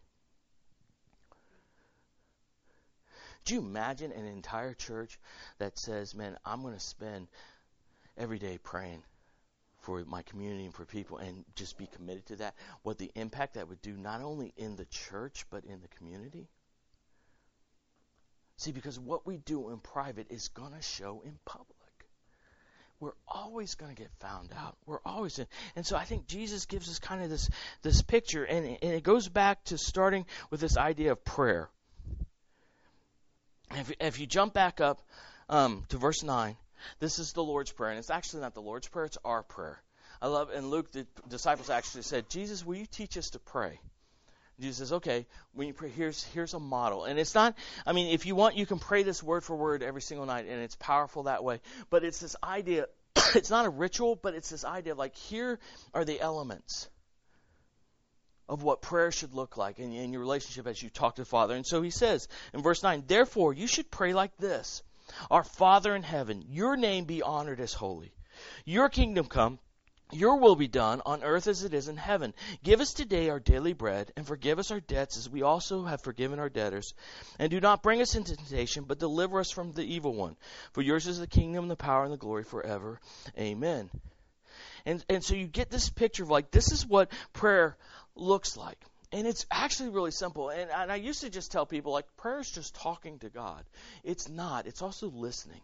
[3.45, 5.19] Do you imagine an entire church
[5.57, 7.27] that says, man, I'm going to spend
[8.21, 9.01] every day praying
[9.79, 12.53] for my community and for people and just be committed to that,
[12.83, 16.47] what the impact that would do not only in the church but in the community.
[18.57, 21.77] See, because what we do in private is going to show in public.
[22.99, 24.77] We're always going to get found out.
[24.85, 25.47] We're always in.
[25.75, 27.49] And so I think Jesus gives us kind of this,
[27.81, 31.69] this picture, and, and it goes back to starting with this idea of prayer.
[33.71, 35.01] If, if you jump back up
[35.49, 36.55] um, to verse 9,
[36.99, 39.81] this is the Lord's Prayer, and it's actually not the Lord's Prayer, it's our prayer.
[40.21, 43.79] I love, and Luke, the disciples actually said, Jesus, will you teach us to pray?
[44.59, 47.05] Jesus says, okay, when you pray, here's, here's a model.
[47.05, 49.81] And it's not, I mean, if you want, you can pray this word for word
[49.81, 51.59] every single night, and it's powerful that way.
[51.89, 52.85] But it's this idea,
[53.35, 55.59] it's not a ritual, but it's this idea like, here
[55.93, 56.87] are the elements
[58.47, 61.25] of what prayer should look like in, in your relationship as you talk to the
[61.25, 61.55] Father.
[61.55, 64.83] And so he says in verse 9, therefore, you should pray like this.
[65.29, 68.13] Our Father in heaven, your name be honored as holy.
[68.65, 69.59] Your kingdom come,
[70.11, 72.33] your will be done on earth as it is in heaven.
[72.63, 76.01] Give us today our daily bread, and forgive us our debts as we also have
[76.01, 76.93] forgiven our debtors.
[77.39, 80.35] And do not bring us into temptation, but deliver us from the evil one.
[80.73, 82.99] For yours is the kingdom, the power, and the glory forever.
[83.37, 83.89] Amen.
[84.85, 87.77] And, and so you get this picture of like, this is what prayer
[88.15, 88.83] looks like.
[89.11, 90.49] And it's actually really simple.
[90.49, 93.63] And, and I used to just tell people, like, prayer is just talking to God.
[94.03, 95.61] It's not, it's also listening.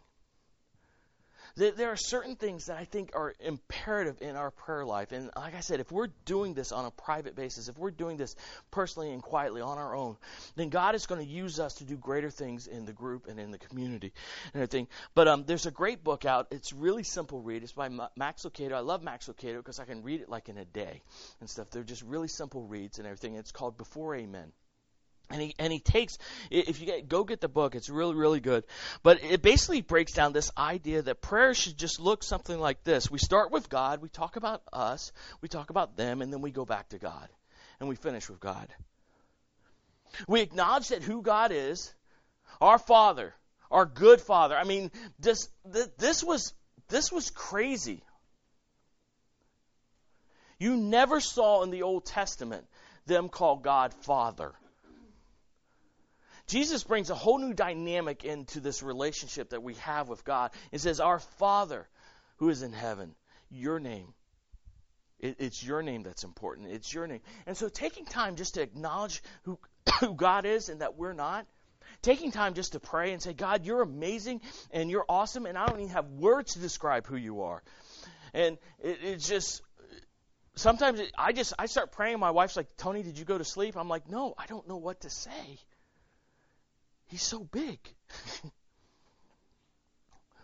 [1.56, 5.12] There are certain things that I think are imperative in our prayer life.
[5.12, 8.16] And like I said, if we're doing this on a private basis, if we're doing
[8.16, 8.36] this
[8.70, 10.16] personally and quietly on our own,
[10.56, 13.38] then God is going to use us to do greater things in the group and
[13.40, 14.12] in the community
[14.52, 14.88] and everything.
[15.14, 16.48] But um, there's a great book out.
[16.50, 17.62] It's really simple read.
[17.62, 18.72] It's by Max Lucado.
[18.72, 21.02] I love Max Lucado because I can read it like in a day
[21.40, 21.70] and stuff.
[21.70, 23.34] They're just really simple reads and everything.
[23.34, 24.52] It's called Before Amen.
[25.30, 26.16] And he and he takes
[26.50, 28.64] if you get go get the book, it's really really good.
[29.02, 33.10] But it basically breaks down this idea that prayer should just look something like this.
[33.10, 35.12] We start with God, we talk about us,
[35.42, 37.28] we talk about them, and then we go back to God,
[37.78, 38.68] and we finish with God.
[40.26, 41.92] We acknowledge that who God is,
[42.60, 43.34] our Father,
[43.70, 44.56] our good Father.
[44.56, 46.54] I mean, this this was
[46.88, 48.02] this was crazy.
[50.58, 52.66] You never saw in the Old Testament
[53.06, 54.54] them call God Father.
[56.48, 60.50] Jesus brings a whole new dynamic into this relationship that we have with God.
[60.72, 61.86] It says, Our Father
[62.38, 63.14] who is in heaven,
[63.50, 64.14] your name.
[65.20, 66.68] It, it's your name that's important.
[66.68, 67.20] It's your name.
[67.46, 69.58] And so taking time just to acknowledge who,
[70.00, 71.46] who God is and that we're not,
[72.02, 75.66] taking time just to pray and say, God, you're amazing and you're awesome, and I
[75.66, 77.62] don't even have words to describe who you are.
[78.32, 79.62] And it, it's just
[80.54, 82.18] sometimes it, I just I start praying.
[82.20, 83.76] My wife's like, Tony, did you go to sleep?
[83.76, 85.58] I'm like, no, I don't know what to say.
[87.08, 87.78] He's so big.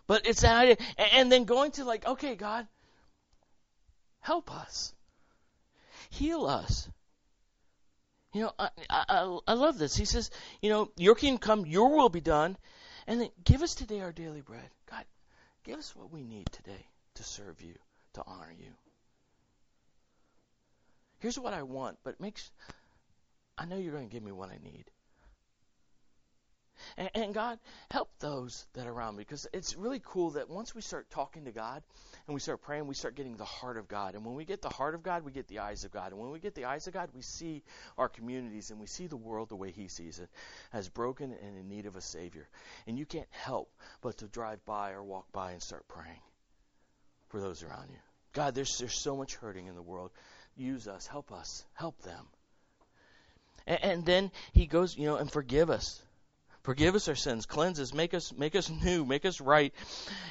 [0.07, 0.77] but it's that idea.
[1.13, 2.67] And then going to like, okay, God,
[4.21, 4.93] help us.
[6.11, 6.89] Heal us.
[8.33, 9.95] You know, I, I, I love this.
[9.97, 12.57] He says, you know, your kingdom come, your will be done,
[13.07, 14.69] and then give us today our daily bread.
[14.91, 15.05] God,
[15.63, 17.75] give us what we need today to serve you,
[18.15, 18.73] to honor you.
[21.21, 22.51] Here's what I want, but it makes
[23.57, 24.85] I know you're going to give me what I need.
[26.97, 27.59] And, and, God,
[27.91, 31.45] help those that are around me because it's really cool that once we start talking
[31.45, 31.83] to God
[32.27, 34.15] and we start praying, we start getting the heart of God.
[34.15, 36.13] And when we get the heart of God, we get the eyes of God.
[36.13, 37.63] And when we get the eyes of God, we see
[37.99, 40.29] our communities and we see the world the way He sees it
[40.73, 42.49] as broken and in need of a Savior.
[42.87, 43.71] And you can't help
[44.01, 46.21] but to drive by or walk by and start praying
[47.29, 47.99] for those around you.
[48.33, 50.11] God, there's, there's so much hurting in the world.
[50.57, 52.27] Use us, help us, help them.
[53.67, 56.01] And, and then He goes, you know, and forgive us
[56.65, 59.75] Forgive us our sins, cleanse us, make us make us new, make us right.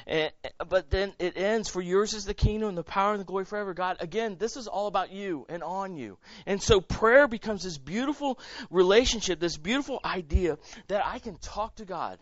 [0.04, 0.32] And,
[0.68, 3.44] but then it ends, for yours is the kingdom and the power and the glory
[3.44, 3.72] forever.
[3.72, 6.18] God, again, this is all about you and on you.
[6.44, 11.84] And so prayer becomes this beautiful relationship, this beautiful idea that I can talk to
[11.84, 12.18] God.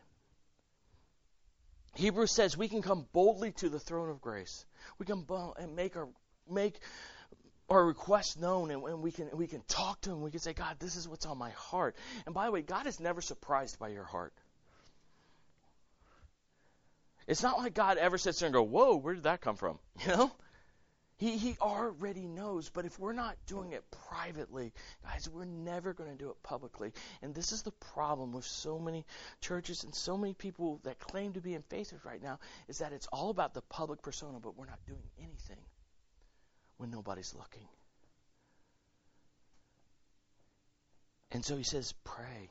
[1.94, 4.66] Hebrews says we can come boldly to the throne of grace.
[4.98, 5.24] We can
[5.58, 6.08] and make our
[6.50, 6.80] make
[7.72, 10.22] our requests known and, and, we can we can talk to him.
[10.22, 11.96] We can say god this is what's on my heart.
[12.26, 14.32] And by the way god is never surprised by your heart.
[17.26, 19.78] It's not like god ever sits there and go whoa where did that come from?
[20.06, 20.32] You know?
[21.18, 22.68] He, he already knows.
[22.68, 24.72] But if we're not doing it privately
[25.04, 26.92] guys we're never going to do it publicly.
[27.22, 29.06] And this is the problem with so many
[29.40, 32.92] churches and so many people that claim to be in faith right now is that
[32.92, 35.64] it's all about the public persona but we're not doing anything
[36.82, 37.68] when nobody's looking.
[41.30, 42.50] And so he says, pray.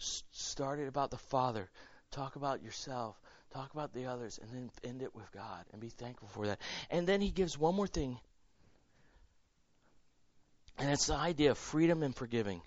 [0.00, 1.68] S- start it about the Father.
[2.12, 3.20] Talk about yourself.
[3.52, 4.38] Talk about the others.
[4.40, 6.60] And then end it with God and be thankful for that.
[6.88, 8.16] And then he gives one more thing.
[10.78, 12.62] And it's the idea of freedom and forgiving.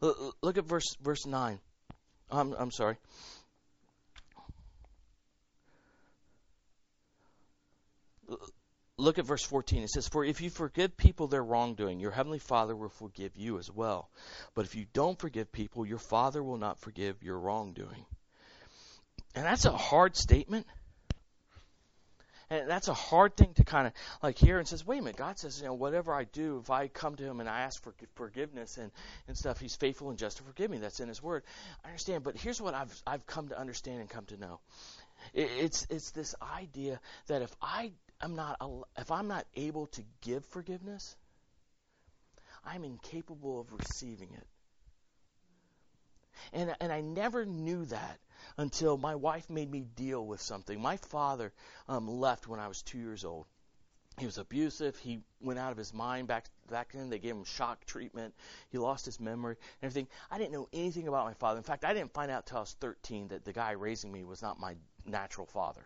[0.00, 1.58] Look at verse verse 9.
[2.30, 2.98] I'm, I'm sorry.
[8.96, 9.82] Look at verse 14.
[9.82, 13.58] It says, For if you forgive people their wrongdoing, your heavenly Father will forgive you
[13.58, 14.08] as well.
[14.54, 18.06] But if you don't forgive people, your Father will not forgive your wrongdoing.
[19.34, 20.66] And that's a hard statement.
[22.50, 23.92] And that's a hard thing to kind of
[24.22, 26.70] like hear and says, wait a minute, God says, you know, whatever I do, if
[26.70, 28.90] I come to Him and I ask for forgiveness and,
[29.26, 30.78] and stuff, He's faithful and just to forgive me.
[30.78, 31.42] That's in His Word.
[31.84, 34.60] I understand, but here's what I've I've come to understand and come to know.
[35.32, 37.92] It, it's it's this idea that if I
[38.22, 38.60] am not
[38.98, 41.16] if I'm not able to give forgiveness,
[42.64, 44.46] I'm incapable of receiving it.
[46.52, 48.18] And, and I never knew that
[48.56, 50.80] until my wife made me deal with something.
[50.80, 51.52] My father
[51.88, 53.46] um, left when I was two years old.
[54.18, 54.96] He was abusive.
[54.96, 57.10] He went out of his mind back back then.
[57.10, 58.32] They gave him shock treatment.
[58.68, 60.08] He lost his memory and everything.
[60.30, 61.58] I didn't know anything about my father.
[61.58, 64.22] In fact, I didn't find out till I was 13 that the guy raising me
[64.22, 65.84] was not my natural father.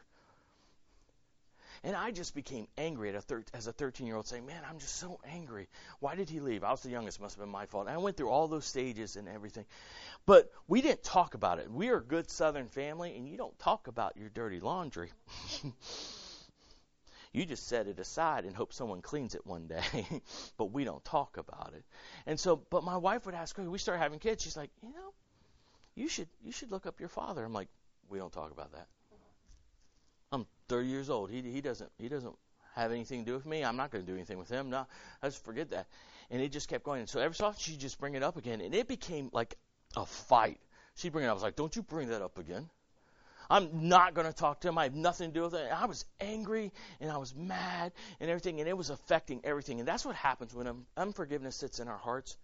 [1.85, 4.63] And I just became angry at a thir- as a 13 year old, saying, "Man,
[4.69, 5.69] I'm just so angry.
[6.01, 6.65] Why did he leave?
[6.65, 7.21] I was the youngest.
[7.21, 9.67] Must have been my fault." And I went through all those stages and everything,
[10.27, 11.71] but we didn't talk about it.
[11.71, 15.11] We are a good Southern family, and you don't talk about your dirty laundry.
[17.33, 20.23] you just set it aside and hope someone cleans it one day,
[20.57, 21.85] but we don't talk about it.
[22.27, 23.57] And so, but my wife would ask.
[23.59, 24.43] We start having kids.
[24.43, 25.13] She's like, you know,
[25.95, 27.45] you should you should look up your father.
[27.45, 27.69] I'm like,
[28.09, 28.89] we don't talk about that.
[30.71, 31.31] I'm 30 years old.
[31.31, 32.35] He he doesn't he doesn't
[32.75, 33.65] have anything to do with me.
[33.65, 34.71] I'm not going to do anything with him.
[34.71, 34.87] No,
[35.23, 35.87] just forget that.
[36.31, 37.01] And it just kept going.
[37.01, 39.57] And so every so often she'd just bring it up again, and it became like
[39.97, 40.61] a fight.
[40.97, 41.33] She'd bring it up.
[41.33, 42.69] I was like, "Don't you bring that up again."
[43.51, 44.77] I'm not going to talk to him.
[44.77, 45.65] I have nothing to do with it.
[45.65, 49.79] And I was angry and I was mad and everything, and it was affecting everything.
[49.79, 52.37] And that's what happens when unforgiveness sits in our hearts.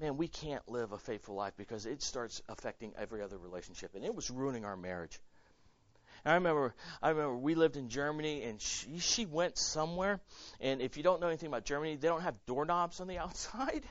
[0.00, 4.04] Man, we can't live a faithful life because it starts affecting every other relationship, and
[4.04, 5.20] it was ruining our marriage.
[6.24, 10.20] I remember, I remember we lived in Germany, and she, she went somewhere.
[10.60, 13.84] And if you don't know anything about Germany, they don't have doorknobs on the outside.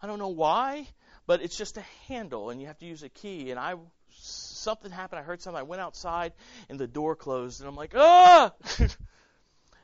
[0.00, 0.86] I don't know why,
[1.26, 3.50] but it's just a handle, and you have to use a key.
[3.50, 3.74] And I,
[4.10, 5.20] something happened.
[5.20, 5.58] I heard something.
[5.58, 6.32] I went outside,
[6.68, 8.52] and the door closed, and I'm like, ah.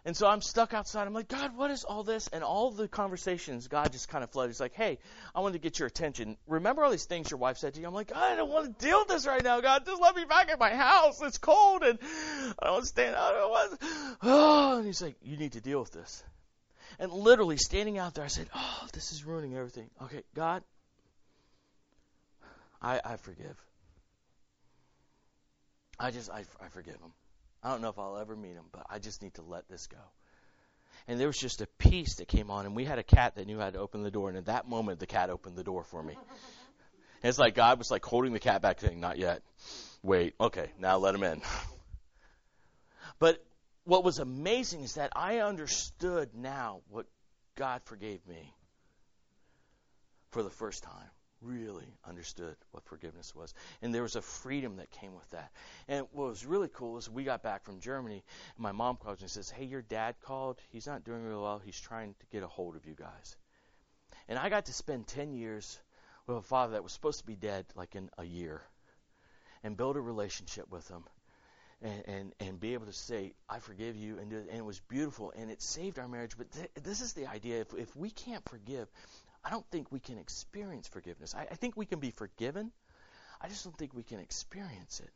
[0.04, 1.06] And so I'm stuck outside.
[1.06, 2.28] I'm like, God, what is all this?
[2.28, 4.50] And all the conversations, God just kind of flooded.
[4.50, 4.98] He's like, hey,
[5.34, 6.38] I want to get your attention.
[6.46, 7.86] Remember all these things your wife said to you?
[7.86, 9.84] I'm like, I don't want to deal with this right now, God.
[9.84, 11.20] Just let me back at my house.
[11.22, 13.34] It's cold and I don't want to stand out.
[13.34, 13.82] I don't want
[14.22, 16.22] Oh, and he's like, you need to deal with this.
[16.98, 19.88] And literally standing out there, I said, oh, this is ruining everything.
[20.02, 20.62] Okay, God,
[22.80, 23.56] I, I forgive.
[25.98, 27.12] I just, I, I forgive him.
[27.62, 29.86] I don't know if I'll ever meet him, but I just need to let this
[29.86, 29.98] go.
[31.06, 33.46] And there was just a peace that came on, and we had a cat that
[33.46, 35.84] knew how to open the door, and at that moment, the cat opened the door
[35.84, 36.14] for me.
[36.14, 39.42] And it's like God was like holding the cat back, saying, "Not yet.
[40.02, 40.34] Wait.
[40.40, 41.42] Okay, now let him in."
[43.18, 43.44] But
[43.84, 47.04] what was amazing is that I understood now what
[47.54, 48.54] God forgave me
[50.30, 51.10] for the first time
[51.42, 53.54] really understood what forgiveness was.
[53.82, 55.50] And there was a freedom that came with that.
[55.88, 58.22] And what was really cool is we got back from Germany,
[58.56, 60.60] and my mom calls me and says, Hey, your dad called.
[60.70, 61.60] He's not doing really well.
[61.64, 63.36] He's trying to get a hold of you guys.
[64.28, 65.78] And I got to spend 10 years
[66.26, 68.62] with a father that was supposed to be dead like in a year
[69.62, 71.04] and build a relationship with him.
[71.82, 74.18] And, and, and be able to say, I forgive you.
[74.18, 75.32] And, and it was beautiful.
[75.34, 76.36] And it saved our marriage.
[76.36, 77.62] But th- this is the idea.
[77.62, 78.86] If, if we can't forgive,
[79.44, 81.34] I don't think we can experience forgiveness.
[81.34, 82.72] I, I think we can be forgiven.
[83.40, 85.10] I just don't think we can experience it.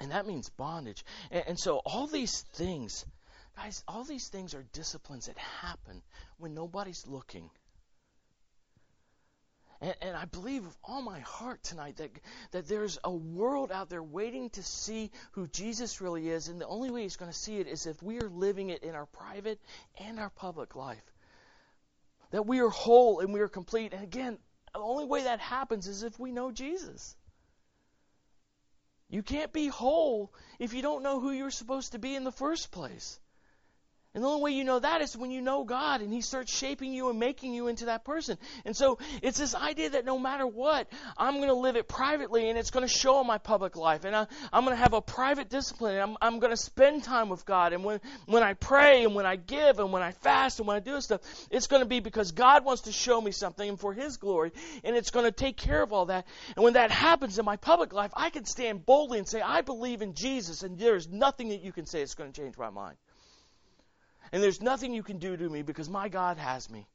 [0.00, 1.04] And that means bondage.
[1.30, 3.04] And, and, so all these things,
[3.56, 6.02] guys, all these things are disciplines that happen
[6.38, 7.50] when nobody's looking.
[9.80, 12.10] And, and, I believe with all my heart tonight that,
[12.52, 16.46] that there's a world out there waiting to see who Jesus really is.
[16.46, 18.84] And the only way he's going to see it is if we are living it
[18.84, 19.60] in our private
[20.00, 21.02] and our public life
[22.30, 23.92] that we are whole and we are complete.
[23.92, 24.38] And again,
[24.74, 27.16] the only way that happens is if we know Jesus.
[29.08, 32.32] You can't be whole if you don't know who you're supposed to be in the
[32.32, 33.18] first place.
[34.14, 36.50] And the only way you know that is when you know God and He starts
[36.50, 38.38] shaping you and making you into that person.
[38.64, 42.48] And so it's this idea that no matter what, I'm going to live it privately
[42.48, 44.06] and it's going to show in my public life.
[44.06, 47.04] And I, am going to have a private discipline and I'm, I'm going to spend
[47.04, 47.74] time with God.
[47.74, 50.78] And when, when I pray and when I give and when I fast and when
[50.78, 53.78] I do stuff, it's going to be because God wants to show me something and
[53.78, 54.52] for His glory.
[54.84, 56.26] And it's going to take care of all that.
[56.56, 59.60] And when that happens in my public life, I can stand boldly and say, I
[59.60, 62.70] believe in Jesus and there's nothing that you can say that's going to change my
[62.70, 62.96] mind.
[64.32, 66.86] And there's nothing you can do to me because my God has me.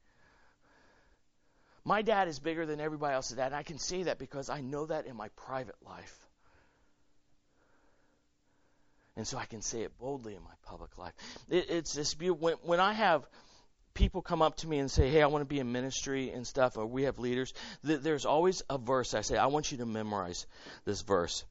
[1.86, 4.62] My dad is bigger than everybody else's dad, and I can say that because I
[4.62, 6.18] know that in my private life.
[9.16, 11.14] And so I can say it boldly in my public life.
[11.50, 12.16] It, it's this.
[12.18, 13.28] When, when I have
[13.94, 16.48] people come up to me and say, "Hey, I want to be in ministry and
[16.48, 17.54] stuff," or we have leaders,
[17.86, 20.48] th- there's always a verse I say, "I want you to memorize
[20.86, 21.44] this verse.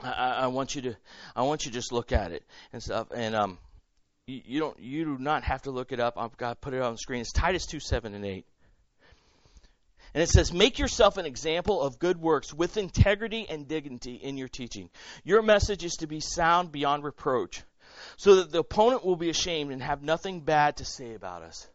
[0.00, 0.96] I, I, I want you to,
[1.34, 3.58] I want you to just look at it and stuff." And um,
[4.26, 6.14] you, don't you do not have to look it up.
[6.16, 7.20] I've got to put it on the screen.
[7.20, 8.46] It's Titus two seven and eight.
[10.14, 14.36] And it says, Make yourself an example of good works with integrity and dignity in
[14.36, 14.90] your teaching.
[15.24, 17.62] Your message is to be sound beyond reproach,
[18.16, 21.66] so that the opponent will be ashamed and have nothing bad to say about us.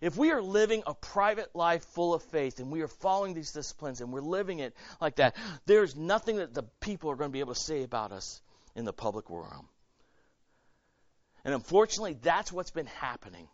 [0.00, 3.52] if we are living a private life full of faith and we are following these
[3.52, 5.36] disciplines and we're living it like that,
[5.66, 8.40] there's nothing that the people are going to be able to say about us
[8.74, 9.68] in the public realm.
[11.44, 13.48] And unfortunately, that's what's been happening.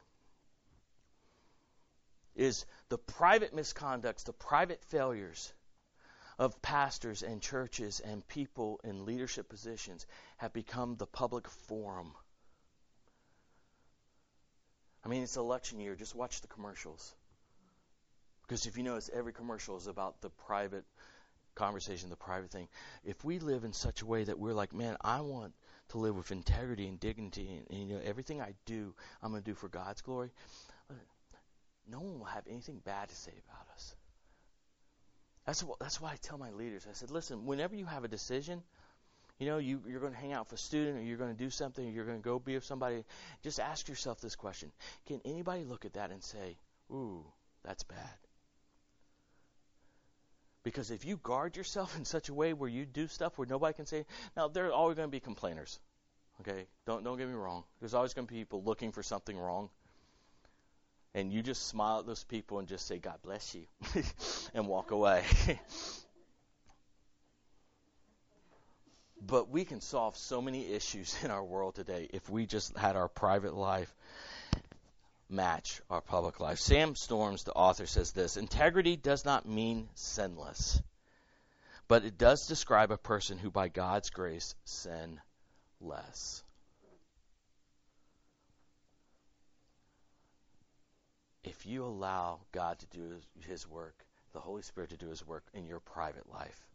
[2.34, 5.52] Is the private misconducts, the private failures
[6.38, 12.12] of pastors and churches and people in leadership positions have become the public forum.
[15.04, 15.96] I mean, it's election year.
[15.96, 17.14] Just watch the commercials.
[18.42, 20.84] Because if you notice, every commercial is about the private
[21.54, 22.68] conversation, the private thing.
[23.04, 25.54] If we live in such a way that we're like, man, I want
[25.90, 29.42] to live with integrity and dignity, and, and you know, everything I do, I'm going
[29.42, 30.30] to do for God's glory.
[31.90, 33.94] No one will have anything bad to say about us.
[35.46, 36.86] That's what, that's why I tell my leaders.
[36.88, 38.62] I said, listen, whenever you have a decision,
[39.38, 41.44] you know, you, you're going to hang out with a student, or you're going to
[41.44, 43.04] do something, or you're going to go be with somebody.
[43.42, 44.70] Just ask yourself this question:
[45.06, 46.58] Can anybody look at that and say,
[46.90, 47.24] "Ooh,
[47.64, 48.27] that's bad"?
[50.68, 53.74] Because if you guard yourself in such a way where you do stuff where nobody
[53.74, 54.04] can say,
[54.36, 55.80] now there are always going to be complainers.
[56.40, 57.64] Okay, don't don't get me wrong.
[57.80, 59.70] There's always going to be people looking for something wrong
[61.14, 63.64] and you just smile at those people and just say, God bless you,
[64.54, 65.24] and walk away.
[69.26, 72.94] but we can solve so many issues in our world today if we just had
[72.94, 73.92] our private life
[75.28, 76.58] match our public life.
[76.58, 80.80] Sam Storms, the author, says this Integrity does not mean sinless,
[81.86, 85.20] but it does describe a person who, by God's grace, sin
[85.80, 86.42] less.
[91.48, 95.44] if you allow God to do his work, the Holy Spirit to do his work
[95.54, 96.68] in your private life,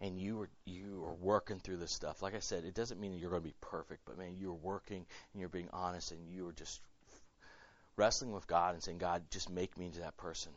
[0.00, 2.22] and you are you are working through this stuff.
[2.22, 5.04] Like I said, it doesn't mean you're going to be perfect, but man, you're working
[5.32, 6.80] and you're being honest and you are just
[7.96, 10.52] wrestling with God and saying, God, just make me into that person.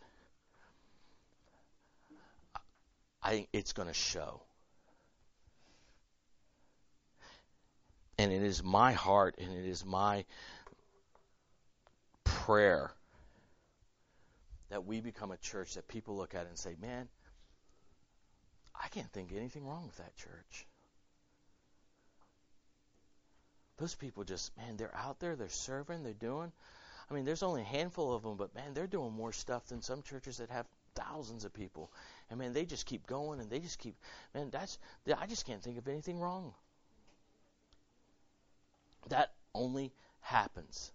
[3.22, 4.42] I think it's going to show.
[8.18, 10.26] And it is my heart and it is my
[12.24, 12.92] prayer
[14.70, 17.08] that we become a church that people look at and say, man,
[18.76, 20.66] I can't think anything wrong with that church.
[23.78, 26.52] Those people just, man, they're out there, they're serving, they're doing.
[27.10, 29.82] I mean, there's only a handful of them, but man, they're doing more stuff than
[29.82, 31.92] some churches that have thousands of people.
[32.30, 33.96] And man, they just keep going and they just keep,
[34.34, 34.78] man, that's,
[35.18, 36.54] I just can't think of anything wrong.
[39.08, 39.92] That only
[40.22, 40.92] happens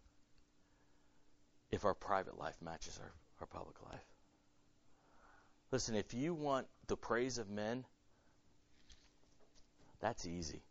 [1.72, 4.04] if our private life matches our our public life.
[5.70, 7.84] Listen, if you want the praise of men,
[10.00, 10.62] that's easy.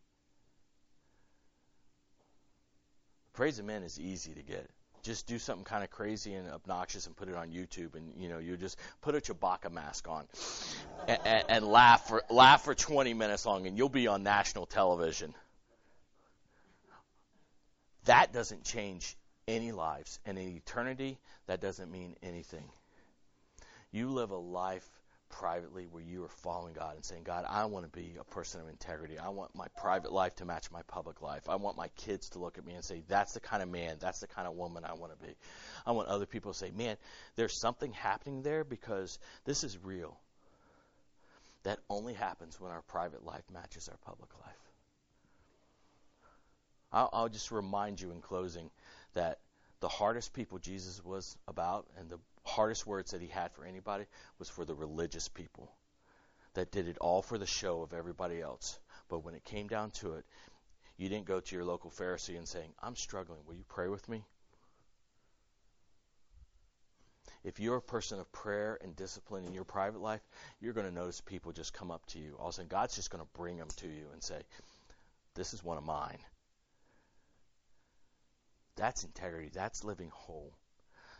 [3.34, 4.70] Praise of men is easy to get.
[5.04, 8.30] Just do something kind of crazy and obnoxious and put it on YouTube, and you
[8.30, 10.26] know you just put a Chewbacca mask on
[11.08, 14.66] and, and, and laugh for laugh for 20 minutes long, and you'll be on national
[14.66, 15.34] television.
[18.06, 19.16] That doesn't change
[19.48, 20.20] any lives.
[20.26, 22.66] And in eternity, that doesn't mean anything.
[23.92, 24.88] You live a life
[25.40, 28.62] privately where you are following God and saying, God, I want to be a person
[28.62, 29.18] of integrity.
[29.18, 31.50] I want my private life to match my public life.
[31.50, 33.98] I want my kids to look at me and say, that's the kind of man,
[34.00, 35.34] that's the kind of woman I want to be.
[35.88, 36.98] I want other people to say, man,
[37.36, 40.16] there's something happening there because this is real.
[41.64, 44.54] That only happens when our private life matches our public life.
[46.92, 48.70] I'll, I'll just remind you in closing
[49.16, 49.40] that
[49.80, 54.06] the hardest people Jesus was about and the hardest words that he had for anybody
[54.40, 55.72] was for the religious people
[56.54, 58.80] that did it all for the show of everybody else.
[59.10, 60.26] But when it came down to it,
[60.98, 63.40] you didn't go to your local Pharisee and saying, I'm struggling.
[63.48, 64.24] Will you pray with me?
[67.44, 70.22] If you're a person of prayer and discipline in your private life,
[70.62, 72.36] you're going to notice people just come up to you.
[72.40, 74.42] All of a sudden, God's just going to bring them to you and say,
[75.36, 76.20] This is one of mine.
[78.76, 79.50] That's integrity.
[79.54, 80.54] That's living whole.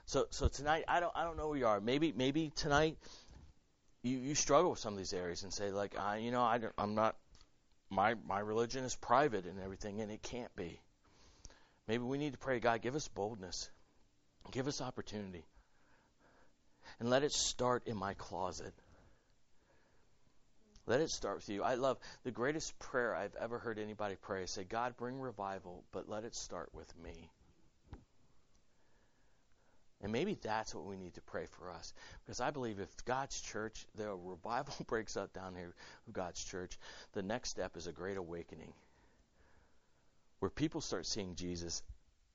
[0.06, 1.80] So so tonight I don't I don't know where you are.
[1.80, 2.98] Maybe maybe tonight
[4.02, 6.58] you, you struggle with some of these areas and say like I you know I
[6.58, 7.16] don't, I'm not
[7.90, 10.80] my my religion is private and everything and it can't be.
[11.88, 13.70] Maybe we need to pray God give us boldness.
[14.52, 15.46] Give us opportunity.
[17.00, 18.74] And let it start in my closet.
[20.86, 21.64] Let it start with you.
[21.64, 24.46] I love the greatest prayer I've ever heard anybody pray.
[24.48, 27.32] Say, God, bring revival, but let it start with me.
[30.04, 31.94] And maybe that's what we need to pray for us.
[32.24, 35.74] Because I believe if God's church, the revival breaks out down here
[36.08, 36.78] of God's church,
[37.14, 38.74] the next step is a great awakening.
[40.40, 41.82] Where people start seeing Jesus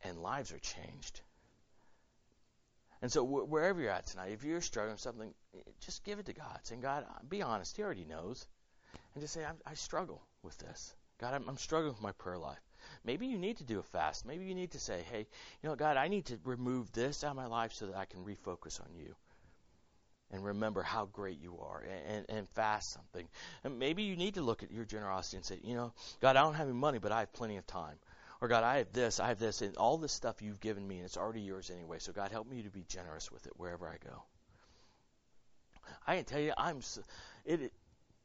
[0.03, 1.21] and lives are changed.
[3.03, 5.35] And so wh- wherever you're at tonight, if you're struggling with something,
[5.81, 6.61] just give it to God.
[6.63, 7.77] Say, God, be honest.
[7.77, 8.49] He already knows.
[9.15, 10.95] And just say, I, I struggle with this.
[11.21, 12.63] God, I'm, I'm struggling with my prayer life.
[13.05, 14.27] Maybe you need to do a fast.
[14.27, 15.27] Maybe you need to say, hey,
[15.63, 18.05] you know, God, I need to remove this out of my life so that I
[18.05, 19.15] can refocus on you
[20.31, 23.27] and remember how great you are and, and, and, fast something.
[23.65, 26.43] And maybe you need to look at your generosity and say, you know, God, I
[26.43, 27.97] don't have any money, but I have plenty of time.
[28.41, 30.97] Or God, I have this, I have this, and all this stuff you've given me,
[30.97, 31.99] and it's already yours anyway.
[31.99, 34.23] So God, help me to be generous with it wherever I go.
[36.07, 36.81] I can tell you, I'm
[37.45, 37.73] it.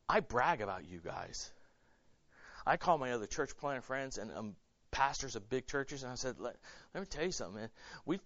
[0.07, 1.51] I brag about you guys.
[2.65, 4.55] I call my other church planter friends and um,
[4.93, 6.55] pastors of big churches, and I said, let,
[6.93, 7.69] let me tell you something, man.
[8.05, 8.21] We've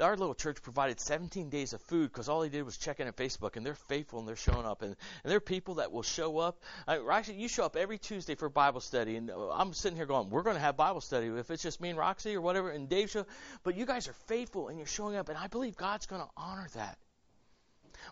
[0.00, 3.06] our little church provided 17 days of food because all they did was check in
[3.06, 4.82] at Facebook, and they're faithful and they're showing up.
[4.82, 6.60] And, and there are people that will show up.
[6.88, 10.06] I, actually, you show up every Tuesday for Bible study, and uh, I'm sitting here
[10.06, 12.70] going, we're going to have Bible study if it's just me and Roxy or whatever,
[12.70, 13.24] and Dave show.
[13.62, 16.28] But you guys are faithful and you're showing up, and I believe God's going to
[16.36, 16.98] honor that.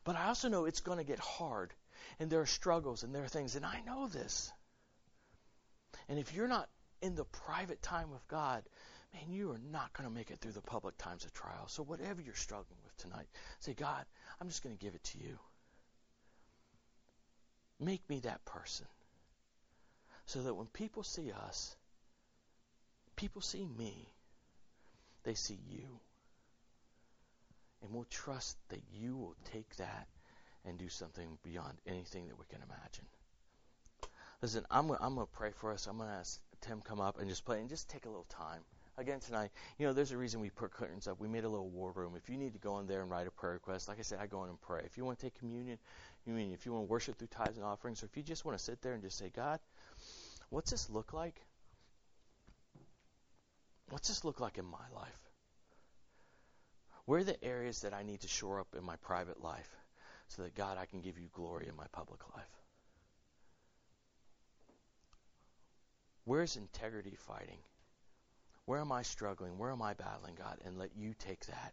[0.05, 1.72] But I also know it's going to get hard,
[2.20, 4.53] and there are struggles and there are things, and I know this.
[6.09, 6.68] And if you're not
[7.03, 8.62] in the private time with God,
[9.12, 11.66] man, you are not going to make it through the public times of trial.
[11.66, 13.26] So whatever you're struggling with tonight,
[13.59, 14.05] say, God,
[14.40, 15.38] I'm just going to give it to you.
[17.80, 18.86] Make me that person.
[20.26, 21.76] So that when people see us,
[23.16, 24.09] people see me,
[25.24, 26.00] they see you.
[27.82, 30.07] And we'll trust that you will take that
[30.64, 33.05] and do something beyond anything that we can imagine.
[34.40, 35.88] Listen, I'm, I'm going to pray for us.
[35.88, 38.26] I'm going to ask Tim come up and just play and just take a little
[38.30, 38.62] time
[38.98, 41.20] again tonight, you know, there's a reason we put curtains up.
[41.20, 42.14] We made a little war room.
[42.16, 44.18] If you need to go in there and write a prayer request, like I said,
[44.20, 44.82] I go in and pray.
[44.84, 45.78] If you want to take communion,
[46.26, 48.44] you mean if you want to worship through tithes and offerings, or if you just
[48.44, 49.60] want to sit there and just say, God,
[50.50, 51.40] what's this look like?
[53.90, 55.30] What's this look like in my life?
[57.04, 59.68] Where are the areas that I need to shore up in my private life
[60.28, 62.61] so that God, I can give you glory in my public life?
[66.25, 67.59] Where's integrity fighting?
[68.64, 69.59] Where am I struggling?
[69.59, 70.59] Where am I battling, God?
[70.64, 71.73] And let you take that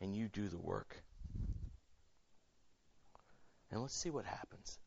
[0.00, 0.96] and you do the work.
[3.70, 4.78] And let's see what happens.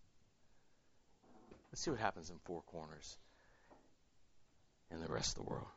[1.71, 3.17] Let's see what happens in Four Corners
[4.91, 5.67] and the rest of the world.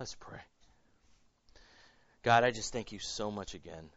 [0.00, 0.40] Let's pray.
[2.22, 3.90] God, I just thank you so much again